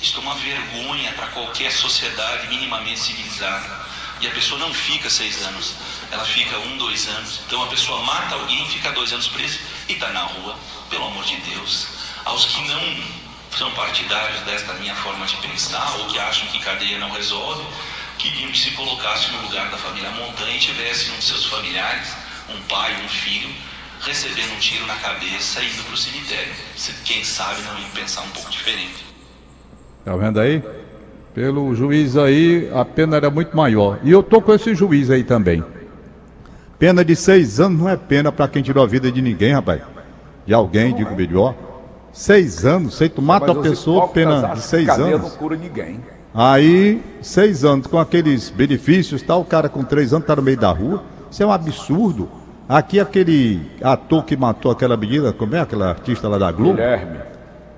Isto 0.00 0.18
é 0.18 0.22
uma 0.22 0.34
vergonha 0.34 1.12
para 1.12 1.28
qualquer 1.28 1.70
sociedade 1.72 2.48
minimamente 2.48 3.00
civilizada. 3.00 3.82
E 4.20 4.26
a 4.26 4.30
pessoa 4.30 4.60
não 4.60 4.72
fica 4.72 5.10
seis 5.10 5.42
anos, 5.42 5.74
ela 6.10 6.24
fica 6.24 6.56
um, 6.58 6.76
dois 6.76 7.08
anos. 7.08 7.40
Então 7.46 7.62
a 7.62 7.66
pessoa 7.66 8.02
mata 8.02 8.34
alguém, 8.34 8.68
fica 8.68 8.92
dois 8.92 9.12
anos 9.12 9.26
preso 9.28 9.58
e 9.88 9.94
está 9.94 10.10
na 10.10 10.22
rua. 10.22 10.56
Pelo 10.90 11.06
amor 11.06 11.24
de 11.24 11.36
Deus. 11.38 11.86
Aos 12.24 12.44
que 12.44 12.60
não 12.68 13.21
são 13.56 13.70
partidários 13.72 14.40
desta 14.42 14.72
minha 14.74 14.94
forma 14.96 15.26
de 15.26 15.36
pensar 15.36 15.96
ou 15.98 16.06
que 16.06 16.18
acham 16.18 16.46
que 16.48 16.58
cadeia 16.60 16.98
não 16.98 17.10
resolve, 17.10 17.62
queriam 18.18 18.50
que 18.50 18.58
se 18.58 18.70
colocasse 18.72 19.30
no 19.32 19.42
lugar 19.42 19.70
da 19.70 19.76
família 19.76 20.10
Montanha 20.10 20.56
e 20.56 20.58
tivesse 20.58 21.10
um 21.10 21.16
de 21.16 21.24
seus 21.24 21.46
familiares, 21.46 22.14
um 22.48 22.60
pai, 22.68 22.92
um 23.04 23.08
filho, 23.08 23.50
recebendo 24.00 24.52
um 24.54 24.58
tiro 24.58 24.86
na 24.86 24.94
cabeça 24.96 25.60
e 25.60 25.66
indo 25.72 25.82
para 25.84 25.94
o 25.94 25.96
cemitério. 25.96 26.52
Se- 26.76 26.92
Quem 27.04 27.22
sabe 27.24 27.62
não 27.62 27.78
ia 27.78 27.86
pensar 27.94 28.22
um 28.22 28.28
pouco 28.30 28.50
diferente. 28.50 29.04
Tá 30.04 30.16
vendo 30.16 30.40
aí? 30.40 30.62
Pelo 31.34 31.74
juiz 31.74 32.16
aí, 32.16 32.70
a 32.74 32.84
pena 32.84 33.16
era 33.16 33.30
muito 33.30 33.56
maior. 33.56 33.98
E 34.02 34.10
eu 34.10 34.22
tô 34.22 34.40
com 34.42 34.52
esse 34.52 34.74
juiz 34.74 35.08
aí 35.10 35.22
também. 35.24 35.64
Pena 36.78 37.04
de 37.04 37.14
seis 37.14 37.60
anos 37.60 37.78
não 37.80 37.88
é 37.88 37.96
pena 37.96 38.32
para 38.32 38.48
quem 38.48 38.62
tirou 38.62 38.82
a 38.82 38.86
vida 38.86 39.10
de 39.10 39.22
ninguém, 39.22 39.52
rapaz. 39.54 39.80
De 40.46 40.52
alguém, 40.52 40.92
digo 40.94 41.14
melhor. 41.14 41.54
Seis 42.12 42.64
anos, 42.64 42.94
sei 42.96 43.08
tu 43.08 43.22
mata 43.22 43.52
a 43.52 43.54
pessoa, 43.54 44.06
pena 44.08 44.54
de 44.54 44.60
seis 44.60 44.86
cadeia 44.86 45.16
anos. 45.16 45.30
não 45.30 45.38
cura 45.38 45.56
ninguém. 45.56 46.00
Aí, 46.34 47.02
seis 47.20 47.64
anos, 47.64 47.86
com 47.86 47.98
aqueles 47.98 48.50
benefícios, 48.50 49.22
tal, 49.22 49.40
o 49.40 49.44
cara 49.44 49.68
com 49.68 49.82
três 49.82 50.12
anos 50.12 50.26
tá 50.26 50.36
no 50.36 50.42
meio 50.42 50.58
da 50.58 50.70
rua. 50.70 51.02
Isso 51.30 51.42
é 51.42 51.46
um 51.46 51.52
absurdo. 51.52 52.28
Aqui 52.68 53.00
aquele 53.00 53.60
ator 53.82 54.24
que 54.24 54.36
matou 54.36 54.70
aquela 54.70 54.96
menina, 54.96 55.32
como 55.32 55.54
é 55.56 55.60
aquela 55.60 55.88
artista 55.88 56.28
lá 56.28 56.38
da 56.38 56.52
Globo? 56.52 56.74
Guilherme. 56.74 57.18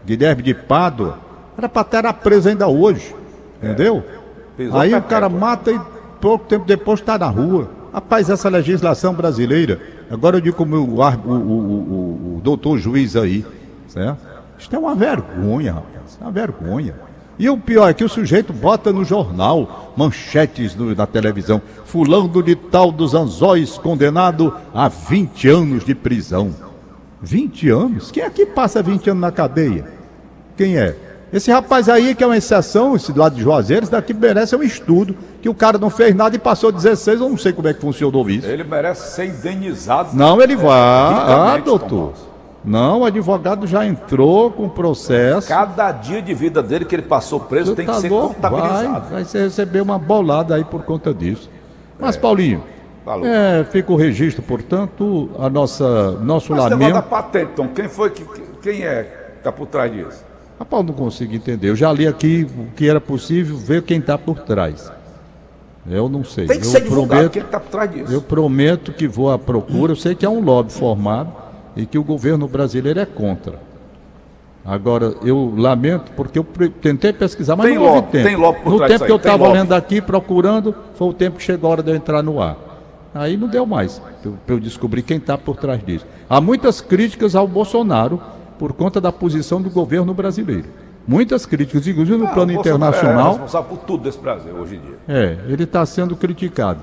Guilherme 0.04 0.42
de 0.42 0.54
Pádua, 0.54 1.18
era 1.56 1.68
para 1.68 1.82
estar 1.82 2.12
preso 2.14 2.48
ainda 2.48 2.68
hoje, 2.68 3.14
entendeu? 3.62 4.04
Prisão 4.56 4.78
Aí 4.78 4.94
o 4.94 5.02
cara 5.02 5.28
mata 5.28 5.72
e 5.72 5.80
pouco 6.20 6.46
tempo 6.46 6.64
depois 6.64 7.00
está 7.00 7.16
na 7.16 7.28
rua. 7.28 7.70
Rapaz, 7.92 8.28
essa 8.28 8.48
legislação 8.48 9.14
brasileira, 9.14 9.80
agora 10.10 10.36
eu 10.36 10.40
digo 10.40 10.56
como 10.56 10.76
o, 10.76 11.00
o, 11.00 11.32
o, 11.32 12.36
o 12.36 12.40
doutor 12.42 12.76
juiz 12.78 13.16
aí, 13.16 13.44
certo? 13.94 14.18
Isso 14.58 14.74
é 14.74 14.78
uma 14.78 14.94
vergonha, 14.94 15.72
rapaz, 15.74 16.18
é 16.20 16.24
uma 16.24 16.30
vergonha. 16.32 16.94
E 17.38 17.48
o 17.50 17.56
pior 17.56 17.88
é 17.88 17.94
que 17.94 18.04
o 18.04 18.08
sujeito 18.08 18.52
bota 18.52 18.92
no 18.92 19.04
jornal, 19.04 19.92
manchetes 19.96 20.74
no- 20.76 20.94
na 20.94 21.06
televisão, 21.06 21.60
fulano 21.84 22.42
de 22.42 22.54
tal 22.54 22.92
dos 22.92 23.12
anzóis 23.14 23.76
condenado 23.78 24.54
a 24.72 24.88
20 24.88 25.48
anos 25.48 25.84
de 25.84 25.94
prisão. 25.94 26.52
20 27.20 27.68
anos? 27.70 28.10
Quem 28.10 28.22
é 28.22 28.30
que 28.30 28.46
passa 28.46 28.82
20 28.82 29.10
anos 29.10 29.20
na 29.20 29.32
cadeia? 29.32 29.84
Quem 30.56 30.76
é? 30.76 30.94
Esse 31.32 31.50
rapaz 31.50 31.88
aí, 31.88 32.14
que 32.14 32.22
é 32.22 32.26
uma 32.26 32.36
exceção, 32.36 32.94
esse 32.94 33.12
do 33.12 33.18
lado 33.18 33.34
de 33.34 33.42
Juazeiro, 33.42 33.82
esse 33.82 33.90
daqui 33.90 34.14
merece 34.14 34.54
um 34.54 34.62
estudo, 34.62 35.16
que 35.42 35.48
o 35.48 35.54
cara 35.54 35.76
não 35.78 35.90
fez 35.90 36.14
nada 36.14 36.36
e 36.36 36.38
passou 36.38 36.70
16, 36.70 37.20
eu 37.20 37.28
não 37.28 37.36
sei 37.36 37.52
como 37.52 37.66
é 37.66 37.74
que 37.74 37.80
funcionou 37.80 38.30
isso. 38.30 38.46
Ele 38.46 38.62
merece 38.62 39.16
ser 39.16 39.26
indenizado. 39.26 40.10
Não, 40.16 40.40
ele 40.40 40.54
vai. 40.54 40.70
Ah, 40.70 41.60
doutor. 41.64 42.12
Não, 42.64 43.00
o 43.00 43.04
advogado 43.04 43.66
já 43.66 43.86
entrou 43.86 44.50
com 44.50 44.68
processo. 44.68 45.48
Cada 45.48 45.92
dia 45.92 46.22
de 46.22 46.32
vida 46.32 46.62
dele 46.62 46.84
que 46.86 46.94
ele 46.94 47.02
passou 47.02 47.38
preso 47.38 47.70
Você 47.72 47.76
tem 47.76 47.86
tá 47.86 47.94
que 47.94 48.00
ser 48.00 48.08
louco? 48.10 48.34
contabilizado. 48.34 49.10
Vai, 49.10 49.24
vai 49.24 49.42
receber 49.42 49.80
uma 49.82 49.98
bolada 49.98 50.54
aí 50.54 50.64
por 50.64 50.82
conta 50.82 51.12
disso. 51.12 51.50
Mas, 51.98 52.16
Paulinho, 52.16 52.62
Falou. 53.04 53.26
é, 53.26 53.64
fica 53.64 53.92
o 53.92 53.96
registro, 53.96 54.42
portanto, 54.42 55.28
a 55.38 55.50
nossa, 55.50 56.12
nosso 56.12 56.52
Mas 56.52 56.64
negócio 56.64 56.78
da 56.78 56.86
lamento. 56.86 57.08
patente, 57.08 57.50
então, 57.52 57.68
quem 57.68 57.86
foi 57.88 58.10
que. 58.10 58.24
Quem 58.62 58.82
é 58.82 59.02
que 59.02 59.38
está 59.38 59.52
por 59.52 59.66
trás 59.66 59.92
disso? 59.92 60.24
Rapaz, 60.58 60.86
não 60.86 60.94
consigo 60.94 61.34
entender. 61.34 61.68
Eu 61.68 61.76
já 61.76 61.92
li 61.92 62.06
aqui 62.06 62.46
o 62.58 62.74
que 62.74 62.88
era 62.88 62.98
possível 63.00 63.58
ver 63.58 63.82
quem 63.82 63.98
está 63.98 64.16
por 64.16 64.38
trás. 64.38 64.90
Eu 65.86 66.08
não 66.08 66.24
sei. 66.24 66.46
Tem 66.46 66.58
que 66.58 66.66
eu 66.66 66.70
ser 66.70 66.80
divulgado 66.80 67.08
prometo, 67.08 67.32
quem 67.32 67.42
está 67.42 67.60
por 67.60 67.68
trás 67.68 67.90
disso. 67.92 68.10
eu 68.10 68.22
prometo 68.22 68.90
que 68.90 69.06
vou 69.06 69.30
à 69.30 69.38
procura. 69.38 69.92
Eu 69.92 69.96
sei 69.96 70.14
que 70.14 70.24
é 70.24 70.28
um 70.28 70.40
lobby 70.40 70.72
formado 70.72 71.43
e 71.76 71.86
que 71.86 71.98
o 71.98 72.04
governo 72.04 72.46
brasileiro 72.48 73.00
é 73.00 73.06
contra. 73.06 73.58
Agora, 74.64 75.14
eu 75.22 75.52
lamento 75.56 76.10
porque 76.12 76.38
eu 76.38 76.44
tentei 76.80 77.12
pesquisar, 77.12 77.54
mas 77.54 77.66
Tem 77.66 77.74
não 77.76 77.84
houve 77.84 78.08
tempo. 78.08 78.24
tem 78.26 78.36
lobby 78.36 78.60
por 78.62 78.70
no 78.72 78.76
trás 78.78 78.92
tempo 78.92 79.04
que 79.04 79.12
eu 79.12 79.16
estava 79.16 79.52
lendo 79.52 79.74
aqui, 79.74 80.00
procurando, 80.00 80.74
foi 80.94 81.08
o 81.08 81.12
tempo 81.12 81.36
que 81.36 81.42
chegou 81.42 81.68
a 81.68 81.72
hora 81.72 81.82
de 81.82 81.90
eu 81.90 81.96
entrar 81.96 82.22
no 82.22 82.40
ar. 82.40 82.56
Aí 83.14 83.36
não 83.36 83.46
deu 83.46 83.66
mais 83.66 84.00
para 84.46 84.54
eu 84.54 84.58
descobrir 84.60 85.02
quem 85.02 85.18
está 85.18 85.36
por 85.36 85.56
trás 85.56 85.84
disso. 85.84 86.06
Há 86.28 86.40
muitas 86.40 86.80
críticas 86.80 87.36
ao 87.36 87.46
Bolsonaro 87.46 88.20
por 88.58 88.72
conta 88.72 89.00
da 89.00 89.12
posição 89.12 89.60
do 89.60 89.68
governo 89.68 90.14
brasileiro. 90.14 90.64
Muitas 91.06 91.44
críticas, 91.44 91.86
inclusive 91.86 92.16
no 92.16 92.26
Ah, 92.26 92.30
plano 92.30 92.52
É 92.52 92.54
internacional. 92.54 93.32
responsável 93.32 93.68
por 93.68 93.78
tudo 93.84 94.04
desse 94.04 94.18
Brasil 94.18 94.54
hoje 94.54 94.76
em 94.76 94.80
dia. 94.80 94.96
É, 95.06 95.36
ele 95.46 95.64
está 95.64 95.84
sendo 95.84 96.16
criticado. 96.16 96.80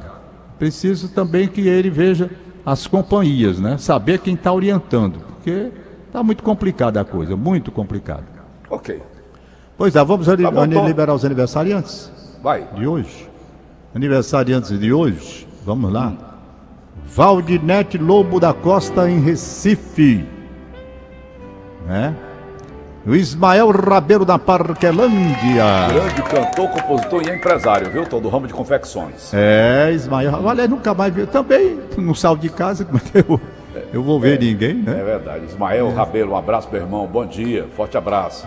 Preciso 0.60 1.10
também 1.10 1.48
que 1.48 1.68
ele 1.68 1.90
veja 1.90 2.30
as 2.66 2.88
companhias, 2.88 3.60
né? 3.60 3.78
Saber 3.78 4.20
quem 4.20 4.36
está 4.36 4.52
orientando, 4.54 5.20
porque 5.20 5.72
está 6.08 6.22
muito 6.24 6.44
complicada 6.44 7.02
a 7.02 7.06
coisa, 7.06 7.36
muito 7.36 7.72
complicada. 7.72 8.24
Ok. 8.70 9.02
Pois 9.78 9.96
é, 9.96 10.04
vamos 10.04 10.30
ali, 10.30 10.44
Tá 10.44 10.52
Tom. 10.52 10.88
liberar 10.88 11.14
os 11.14 11.26
aniversariantes 11.26 12.12
Vai. 12.44 12.68
de 12.76 12.86
hoje. 12.86 13.30
Aniversariantes 13.96 14.80
de 14.80 14.94
hoje, 14.94 15.48
vamos 15.66 15.92
lá. 15.92 16.14
Valdinete 17.06 17.98
Lobo 17.98 18.40
da 18.40 18.54
Costa 18.54 19.10
em 19.10 19.20
Recife. 19.20 20.26
Né? 21.86 22.16
O 23.06 23.16
Ismael 23.16 23.72
Rabeiro 23.72 24.24
da 24.24 24.38
Parquelândia. 24.38 25.88
Grande 25.92 26.22
cantor, 26.22 26.70
compositor 26.70 27.24
e 27.28 27.32
empresário, 27.36 27.90
viu? 27.90 28.06
Todo 28.06 28.30
ramo 28.30 28.46
de 28.46 28.54
confecções. 28.54 29.34
É, 29.34 29.92
Ismael. 29.92 30.40
Olha, 30.44 30.68
nunca 30.68 30.94
mais 30.94 31.12
viu. 31.12 31.26
Também 31.26 31.80
não 31.98 32.14
salvo 32.14 32.40
de 32.42 32.50
casa, 32.50 32.86
é 32.94 33.00
que 33.24 33.28
eu, 33.32 33.42
eu 33.92 34.04
vou 34.04 34.20
ver 34.20 34.40
ninguém, 34.40 34.76
né? 34.76 35.00
É 35.00 35.04
verdade. 35.04 35.46
Ismael 35.46 35.90
Rabelo, 35.92 36.34
um 36.34 36.38
abraço, 36.38 36.70
meu 36.72 36.82
irmão. 36.82 37.08
Bom 37.08 37.26
dia. 37.26 37.66
Forte 37.76 37.98
abraço. 37.98 38.46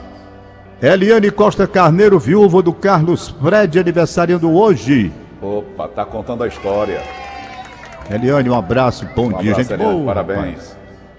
Eliane 0.80 1.30
Costa 1.32 1.66
Carneiro, 1.66 2.18
viúva 2.20 2.62
do 2.62 2.72
Carlos 2.72 3.30
Fred, 3.42 3.78
aniversariando 3.78 4.52
hoje. 4.52 5.10
Opa, 5.42 5.88
tá 5.88 6.04
contando 6.04 6.44
a 6.44 6.48
história. 6.48 7.02
Eliane, 8.08 8.50
um 8.50 8.54
abraço, 8.54 9.06
bom 9.16 9.26
Um 9.26 9.38
dia, 9.38 9.52
abraço, 9.52 9.62
gente 9.62 9.72
Eliane, 9.72 9.94
boa. 9.94 10.06
parabéns. 10.14 10.38
rapaz. 10.38 10.76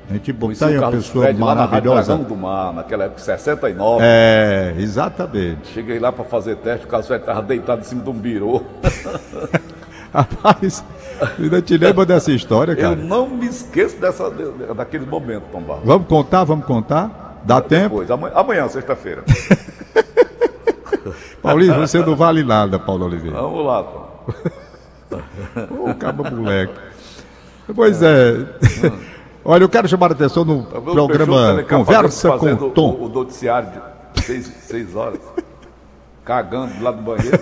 Gente 0.10 0.32
boa, 0.32 0.50
Conheci 0.50 0.60
tá 0.60 0.68
aí 0.68 0.78
uma 0.78 0.92
pessoa 0.92 1.26
Fred 1.26 1.42
lá 1.42 1.56
na 1.56 1.66
Rádio 1.66 1.90
maravilhosa. 1.92 2.24
Do 2.24 2.36
Mar, 2.36 2.74
naquela 2.74 3.06
época, 3.06 3.22
69. 3.22 4.00
É, 4.04 4.76
exatamente. 4.78 5.68
Cheguei 5.74 5.98
lá 5.98 6.12
pra 6.12 6.24
fazer 6.24 6.58
teste, 6.58 6.86
o 6.86 6.90
Carlos 6.90 7.08
Fred 7.08 7.26
tava 7.26 7.42
deitado 7.42 7.82
em 7.82 7.84
cima 7.84 8.04
de 8.04 8.10
um 8.10 8.14
birô. 8.14 8.62
Rapaz, 10.14 10.84
ainda 11.40 11.62
te 11.62 11.76
lembra 11.78 12.06
dessa 12.06 12.32
história, 12.32 12.72
Eu 12.74 12.78
cara? 12.78 12.96
não 12.96 13.28
me 13.28 13.48
esqueço 13.48 13.98
dessa, 14.00 14.30
daquele 14.76 15.06
momento, 15.06 15.44
Tom 15.52 15.62
Barros. 15.62 15.84
Vamos 15.84 16.08
contar, 16.08 16.44
vamos 16.46 16.66
contar? 16.66 17.42
Dá 17.44 17.60
tempo? 17.60 18.00
Depois, 18.00 18.12
amanhã, 18.12 18.34
amanhã 18.36 18.68
sexta-feira. 18.70 19.24
Paulinho, 21.42 21.74
você 21.76 22.00
não 22.00 22.16
vale 22.16 22.44
nada, 22.44 22.80
Paulo 22.80 23.06
Oliveira. 23.06 23.42
Vamos 23.42 23.66
lá, 23.66 23.84
Tom. 23.84 24.06
Ô, 25.90 25.94
caba 25.96 26.30
moleque. 26.30 26.74
Pois 27.76 28.02
é. 28.02 28.38
Olha, 29.48 29.64
eu 29.64 29.70
quero 29.70 29.88
chamar 29.88 30.10
a 30.10 30.14
atenção 30.14 30.44
no 30.44 30.64
Tá 30.64 30.82
programa 30.82 31.60
é 31.60 31.64
Conversa 31.64 32.36
com 32.36 32.52
o 32.52 32.72
Tom. 32.72 32.90
O, 32.94 33.06
o 33.06 33.10
noticiário 33.10 33.70
de 34.14 34.24
seis, 34.24 34.52
seis 34.62 34.96
horas. 34.96 35.20
Cagando 36.24 36.84
lá 36.84 36.90
do 36.90 37.04
banheiro. 37.04 37.40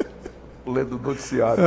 Lendo 0.66 0.96
o 0.96 0.98
noticiário. 0.98 1.64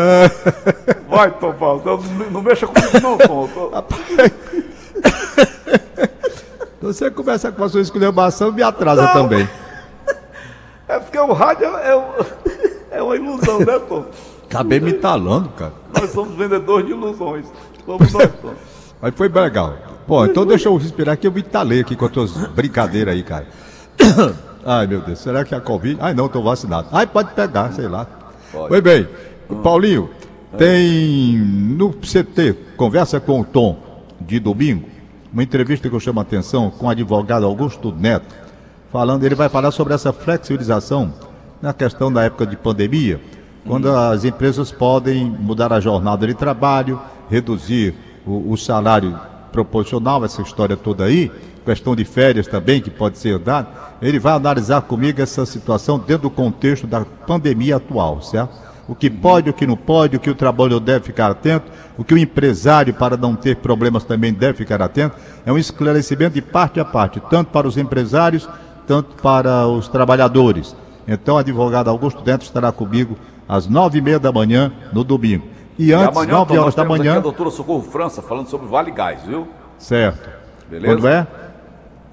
Vai, 1.09 1.31
Tom 1.31 1.53
Paulo. 1.53 1.81
Não, 1.83 1.97
não 2.29 2.41
mexa 2.43 2.67
comigo, 2.67 2.99
não, 3.01 3.17
Tom. 3.17 3.49
Você 6.79 7.09
começa 7.09 7.51
com 7.51 7.63
a 7.63 7.69
sua 7.69 7.81
esculhambação 7.81 8.49
e 8.49 8.51
me 8.53 8.61
atrasa 8.61 9.01
Não. 9.01 9.13
também. 9.13 9.49
É 10.87 10.99
porque 10.99 11.17
o 11.17 11.33
rádio 11.33 11.65
é, 11.65 11.95
um- 11.95 12.11
é 12.91 13.01
uma 13.01 13.15
ilusão, 13.15 13.59
né, 13.59 13.79
Tom? 13.79 14.05
Acabei 14.45 14.79
me 14.79 14.93
talando, 14.93 15.49
cara. 15.49 15.73
Nós 15.99 16.11
somos 16.11 16.35
vendedores 16.35 16.85
de 16.85 16.91
ilusões. 16.91 17.45
Nós, 17.87 18.11
Tom. 18.41 18.53
Mas 19.01 19.15
foi 19.15 19.27
bem 19.27 19.43
legal. 19.43 19.75
Bom, 20.07 20.25
então 20.25 20.45
deixa 20.45 20.69
eu 20.69 20.77
respirar 20.77 21.17
que 21.17 21.25
eu 21.25 21.31
me 21.31 21.41
talei 21.41 21.81
aqui 21.81 21.95
com 21.95 22.05
as 22.05 22.11
tuas 22.11 22.31
brincadeiras 22.47 23.13
aí, 23.13 23.23
cara. 23.23 23.47
Ai, 24.65 24.85
meu 24.85 25.01
Deus, 25.01 25.19
será 25.19 25.43
que 25.43 25.55
é 25.55 25.57
a 25.57 25.61
Covid? 25.61 25.97
Ai, 26.01 26.13
não, 26.13 26.27
tô 26.27 26.41
vacinado. 26.41 26.87
Ai, 26.91 27.07
pode 27.07 27.33
pegar, 27.33 27.71
sei 27.71 27.87
lá. 27.87 28.05
Pode. 28.51 28.67
Pois 28.67 28.81
bem, 28.81 29.07
Paulinho, 29.63 30.09
tem 30.57 31.37
no 31.37 31.93
CT, 31.93 32.55
conversa 32.77 33.19
com 33.19 33.41
o 33.41 33.43
Tom, 33.45 33.77
de 34.19 34.39
domingo, 34.39 34.87
uma 35.31 35.41
entrevista 35.41 35.89
que 35.89 35.95
eu 35.95 35.99
chamo 35.99 36.19
a 36.19 36.23
atenção 36.23 36.69
com 36.69 36.85
o 36.85 36.89
advogado 36.89 37.45
Augusto 37.45 37.91
Neto, 37.91 38.35
falando, 38.91 39.23
ele 39.23 39.33
vai 39.33 39.49
falar 39.49 39.71
sobre 39.71 39.93
essa 39.93 40.11
flexibilização 40.11 41.13
na 41.61 41.73
questão 41.73 42.11
da 42.11 42.23
época 42.23 42.45
de 42.45 42.55
pandemia, 42.55 43.19
quando 43.65 43.89
as 43.89 44.25
empresas 44.25 44.71
podem 44.71 45.25
mudar 45.25 45.71
a 45.71 45.79
jornada 45.79 46.27
de 46.27 46.33
trabalho, 46.33 46.99
reduzir 47.29 47.95
o, 48.25 48.51
o 48.51 48.57
salário 48.57 49.17
proporcional, 49.51 50.23
essa 50.23 50.41
história 50.41 50.77
toda 50.77 51.03
aí, 51.03 51.31
questão 51.65 51.95
de 51.95 52.05
férias 52.05 52.47
também 52.47 52.81
que 52.81 52.89
pode 52.89 53.17
ser 53.17 53.37
dada. 53.37 53.67
Ele 54.01 54.19
vai 54.19 54.33
analisar 54.33 54.81
comigo 54.81 55.21
essa 55.21 55.45
situação 55.45 55.99
dentro 55.99 56.23
do 56.23 56.29
contexto 56.29 56.87
da 56.87 57.01
pandemia 57.01 57.75
atual, 57.75 58.21
certo? 58.21 58.71
O 58.87 58.95
que 58.95 59.09
pode, 59.09 59.49
o 59.49 59.53
que 59.53 59.67
não 59.67 59.77
pode, 59.77 60.17
o 60.17 60.19
que 60.19 60.29
o 60.29 60.35
trabalhador 60.35 60.79
deve 60.79 61.05
ficar 61.05 61.31
atento, 61.31 61.71
o 61.97 62.03
que 62.03 62.13
o 62.13 62.17
empresário, 62.17 62.93
para 62.93 63.15
não 63.15 63.35
ter 63.35 63.57
problemas, 63.57 64.03
também 64.03 64.33
deve 64.33 64.57
ficar 64.57 64.81
atento. 64.81 65.15
É 65.45 65.51
um 65.51 65.57
esclarecimento 65.57 66.33
de 66.33 66.41
parte 66.41 66.79
a 66.79 66.83
parte, 66.85 67.21
tanto 67.29 67.51
para 67.51 67.67
os 67.67 67.77
empresários, 67.77 68.49
tanto 68.87 69.15
para 69.21 69.67
os 69.67 69.87
trabalhadores. 69.87 70.75
Então, 71.07 71.35
o 71.35 71.37
advogado 71.37 71.89
Augusto 71.89 72.21
Neto 72.25 72.41
estará 72.41 72.71
comigo 72.71 73.17
às 73.47 73.67
nove 73.67 73.99
e 73.99 74.01
meia 74.01 74.19
da 74.19 74.31
manhã, 74.31 74.73
no 74.91 75.03
domingo. 75.03 75.45
E 75.77 75.87
E 75.87 75.93
antes, 75.93 76.17
amanhã, 76.17 76.31
nove 76.31 76.53
Tom, 76.53 76.59
horas 76.61 76.65
nós 76.65 76.75
da 76.75 76.81
aqui 76.83 76.91
manhã, 76.91 77.17
a 77.17 77.19
doutora 77.19 77.49
Socorro 77.49 77.83
França 77.83 78.21
falando 78.21 78.47
sobre 78.47 78.67
Vale 78.67 78.91
Gás, 78.91 79.21
viu? 79.23 79.47
certo. 79.77 80.29
Beleza? 80.69 80.95
Quando 80.95 81.07
é? 81.07 81.27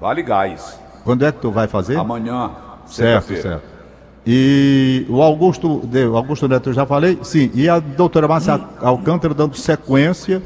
Vale 0.01 0.23
Gás. 0.23 0.79
Quando 1.03 1.25
é 1.25 1.31
que 1.31 1.39
tu 1.39 1.51
vai 1.51 1.67
fazer? 1.67 1.97
Amanhã, 1.97 2.51
Certo, 2.85 3.35
certo. 3.35 3.63
E 4.25 5.05
o 5.09 5.21
Augusto, 5.21 5.81
o 5.83 6.17
Augusto 6.17 6.47
Neto 6.47 6.69
eu 6.69 6.73
já 6.73 6.85
falei, 6.85 7.17
sim, 7.23 7.49
e 7.53 7.69
a 7.69 7.79
doutora 7.79 8.27
Márcia 8.27 8.59
Alcântara 8.81 9.33
dando 9.33 9.55
sequência 9.55 10.41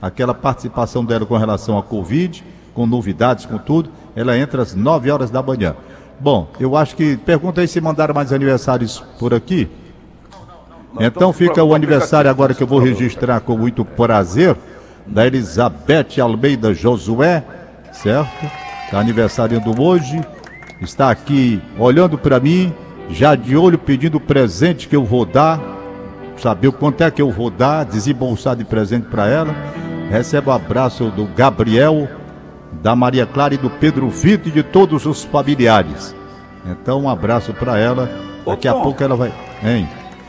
àquela 0.00 0.32
participação 0.34 1.04
dela 1.04 1.26
com 1.26 1.36
relação 1.36 1.78
à 1.78 1.82
Covid, 1.82 2.42
com 2.74 2.86
novidades, 2.86 3.44
com 3.44 3.58
tudo, 3.58 3.90
ela 4.16 4.36
entra 4.36 4.62
às 4.62 4.74
9 4.74 5.10
horas 5.10 5.30
da 5.30 5.42
manhã. 5.42 5.76
Bom, 6.18 6.48
eu 6.58 6.76
acho 6.76 6.96
que, 6.96 7.16
pergunta 7.16 7.60
aí 7.60 7.68
se 7.68 7.80
mandaram 7.80 8.14
mais 8.14 8.32
aniversários 8.32 9.04
por 9.18 9.34
aqui. 9.34 9.68
Então 10.94 11.06
então 11.06 11.32
fica 11.32 11.62
o 11.62 11.74
aniversário 11.74 12.30
agora 12.30 12.54
que 12.54 12.62
eu 12.62 12.66
vou 12.66 12.78
registrar 12.78 13.40
com 13.40 13.56
muito 13.56 13.84
prazer, 13.84 14.56
da 15.06 15.26
Elizabeth 15.26 16.20
Almeida 16.20 16.74
Josué, 16.74 17.42
certo? 17.92 18.46
Está 18.84 19.00
aniversariando 19.00 19.80
hoje, 19.80 20.20
está 20.80 21.10
aqui 21.10 21.60
olhando 21.78 22.16
para 22.16 22.40
mim, 22.40 22.72
já 23.10 23.34
de 23.34 23.56
olho 23.56 23.78
pedindo 23.78 24.16
o 24.16 24.20
presente 24.20 24.88
que 24.88 24.96
eu 24.96 25.04
vou 25.04 25.24
dar, 25.24 25.60
saber 26.36 26.68
o 26.68 26.72
quanto 26.72 27.02
é 27.02 27.10
que 27.10 27.20
eu 27.20 27.30
vou 27.30 27.50
dar, 27.50 27.84
desembolsar 27.84 28.56
de 28.56 28.64
presente 28.64 29.06
para 29.08 29.28
ela. 29.28 29.54
Recebe 30.10 30.48
o 30.48 30.52
abraço 30.52 31.10
do 31.10 31.26
Gabriel, 31.26 32.08
da 32.82 32.96
Maria 32.96 33.26
Clara 33.26 33.54
e 33.54 33.58
do 33.58 33.68
Pedro 33.68 34.08
Vitor 34.08 34.48
e 34.48 34.50
de 34.50 34.62
todos 34.62 35.04
os 35.04 35.24
familiares. 35.24 36.14
Então 36.66 37.02
um 37.02 37.08
abraço 37.08 37.52
para 37.52 37.78
ela. 37.78 38.10
Daqui 38.46 38.68
a 38.68 38.74
pouco 38.74 39.02
ela 39.02 39.16
vai. 39.16 39.32
Hein? 39.62 39.88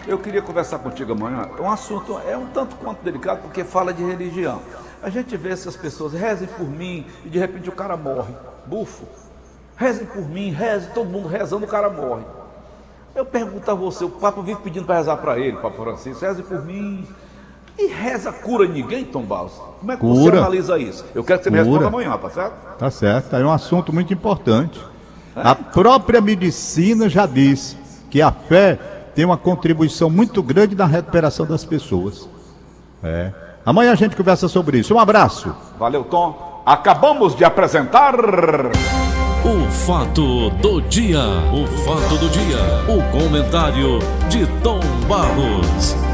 Eu 0.09 0.17
queria 0.17 0.41
conversar 0.41 0.79
contigo 0.79 1.13
amanhã. 1.13 1.47
É 1.55 1.61
um 1.61 1.69
assunto, 1.69 2.19
é 2.27 2.35
um 2.35 2.47
tanto 2.47 2.75
quanto 2.77 3.03
delicado, 3.03 3.41
porque 3.43 3.63
fala 3.63 3.93
de 3.93 4.03
religião. 4.03 4.59
A 5.03 5.09
gente 5.09 5.37
vê 5.37 5.49
essas 5.49 5.77
pessoas, 5.77 6.13
rezem 6.13 6.47
por 6.47 6.67
mim, 6.67 7.05
e 7.23 7.29
de 7.29 7.37
repente 7.37 7.69
o 7.69 7.71
cara 7.71 7.95
morre. 7.95 8.33
Bufo. 8.65 9.03
Rezem 9.77 10.07
por 10.07 10.27
mim, 10.27 10.49
rezem, 10.49 10.89
todo 10.95 11.07
mundo 11.07 11.27
rezando, 11.27 11.63
o 11.63 11.67
cara 11.67 11.91
morre. 11.91 12.23
Eu 13.13 13.23
pergunto 13.23 13.69
a 13.69 13.75
você, 13.75 14.03
o 14.03 14.09
Papa 14.09 14.41
vive 14.41 14.59
pedindo 14.61 14.85
para 14.87 14.95
rezar 14.95 15.17
para 15.17 15.37
ele, 15.37 15.57
Papa 15.57 15.77
Francisco, 15.83 16.25
reze 16.25 16.41
por 16.41 16.65
mim. 16.65 17.07
E 17.77 17.85
reza 17.87 18.31
cura 18.33 18.67
ninguém, 18.67 19.05
Tom 19.05 19.21
Baus? 19.21 19.53
Como 19.79 19.91
é 19.91 19.95
que 19.95 20.03
você 20.03 20.21
Cura. 20.23 20.39
analisa 20.39 20.77
isso? 20.79 21.05
Eu 21.13 21.23
quero 21.23 21.39
que 21.39 21.43
você 21.45 21.51
me 21.51 21.57
Cura. 21.59 21.69
responda 21.69 21.87
amanhã, 21.87 22.17
tá 22.17 22.29
certo? 22.31 22.77
Tá 22.77 22.91
certo, 22.91 23.35
é 23.35 23.45
um 23.45 23.51
assunto 23.51 23.93
muito 23.93 24.11
importante. 24.11 24.81
A 25.35 25.53
própria 25.53 26.19
medicina 26.19 27.07
já 27.07 27.27
diz 27.27 27.77
que 28.09 28.21
a 28.21 28.31
fé 28.31 28.98
tem 29.19 29.25
uma 29.25 29.35
contribuição 29.35 30.09
muito 30.09 30.41
grande 30.41 30.77
na 30.77 30.85
recuperação 30.85 31.45
das 31.45 31.65
pessoas. 31.65 32.29
É. 33.03 33.33
Amanhã 33.65 33.91
a 33.91 33.95
gente 33.95 34.15
conversa 34.15 34.47
sobre 34.47 34.79
isso. 34.79 34.95
Um 34.95 34.99
abraço. 34.99 35.53
Valeu, 35.77 36.05
Tom. 36.05 36.63
Acabamos 36.65 37.35
de 37.35 37.43
apresentar. 37.43 38.15
O 39.43 39.71
fato 39.71 40.49
do 40.61 40.81
dia, 40.83 41.19
o 41.51 41.67
fato 41.83 42.17
do 42.17 42.29
dia, 42.29 42.59
o 42.87 43.11
comentário 43.11 43.99
de 44.29 44.47
Tom 44.63 44.79
Barros. 45.05 46.08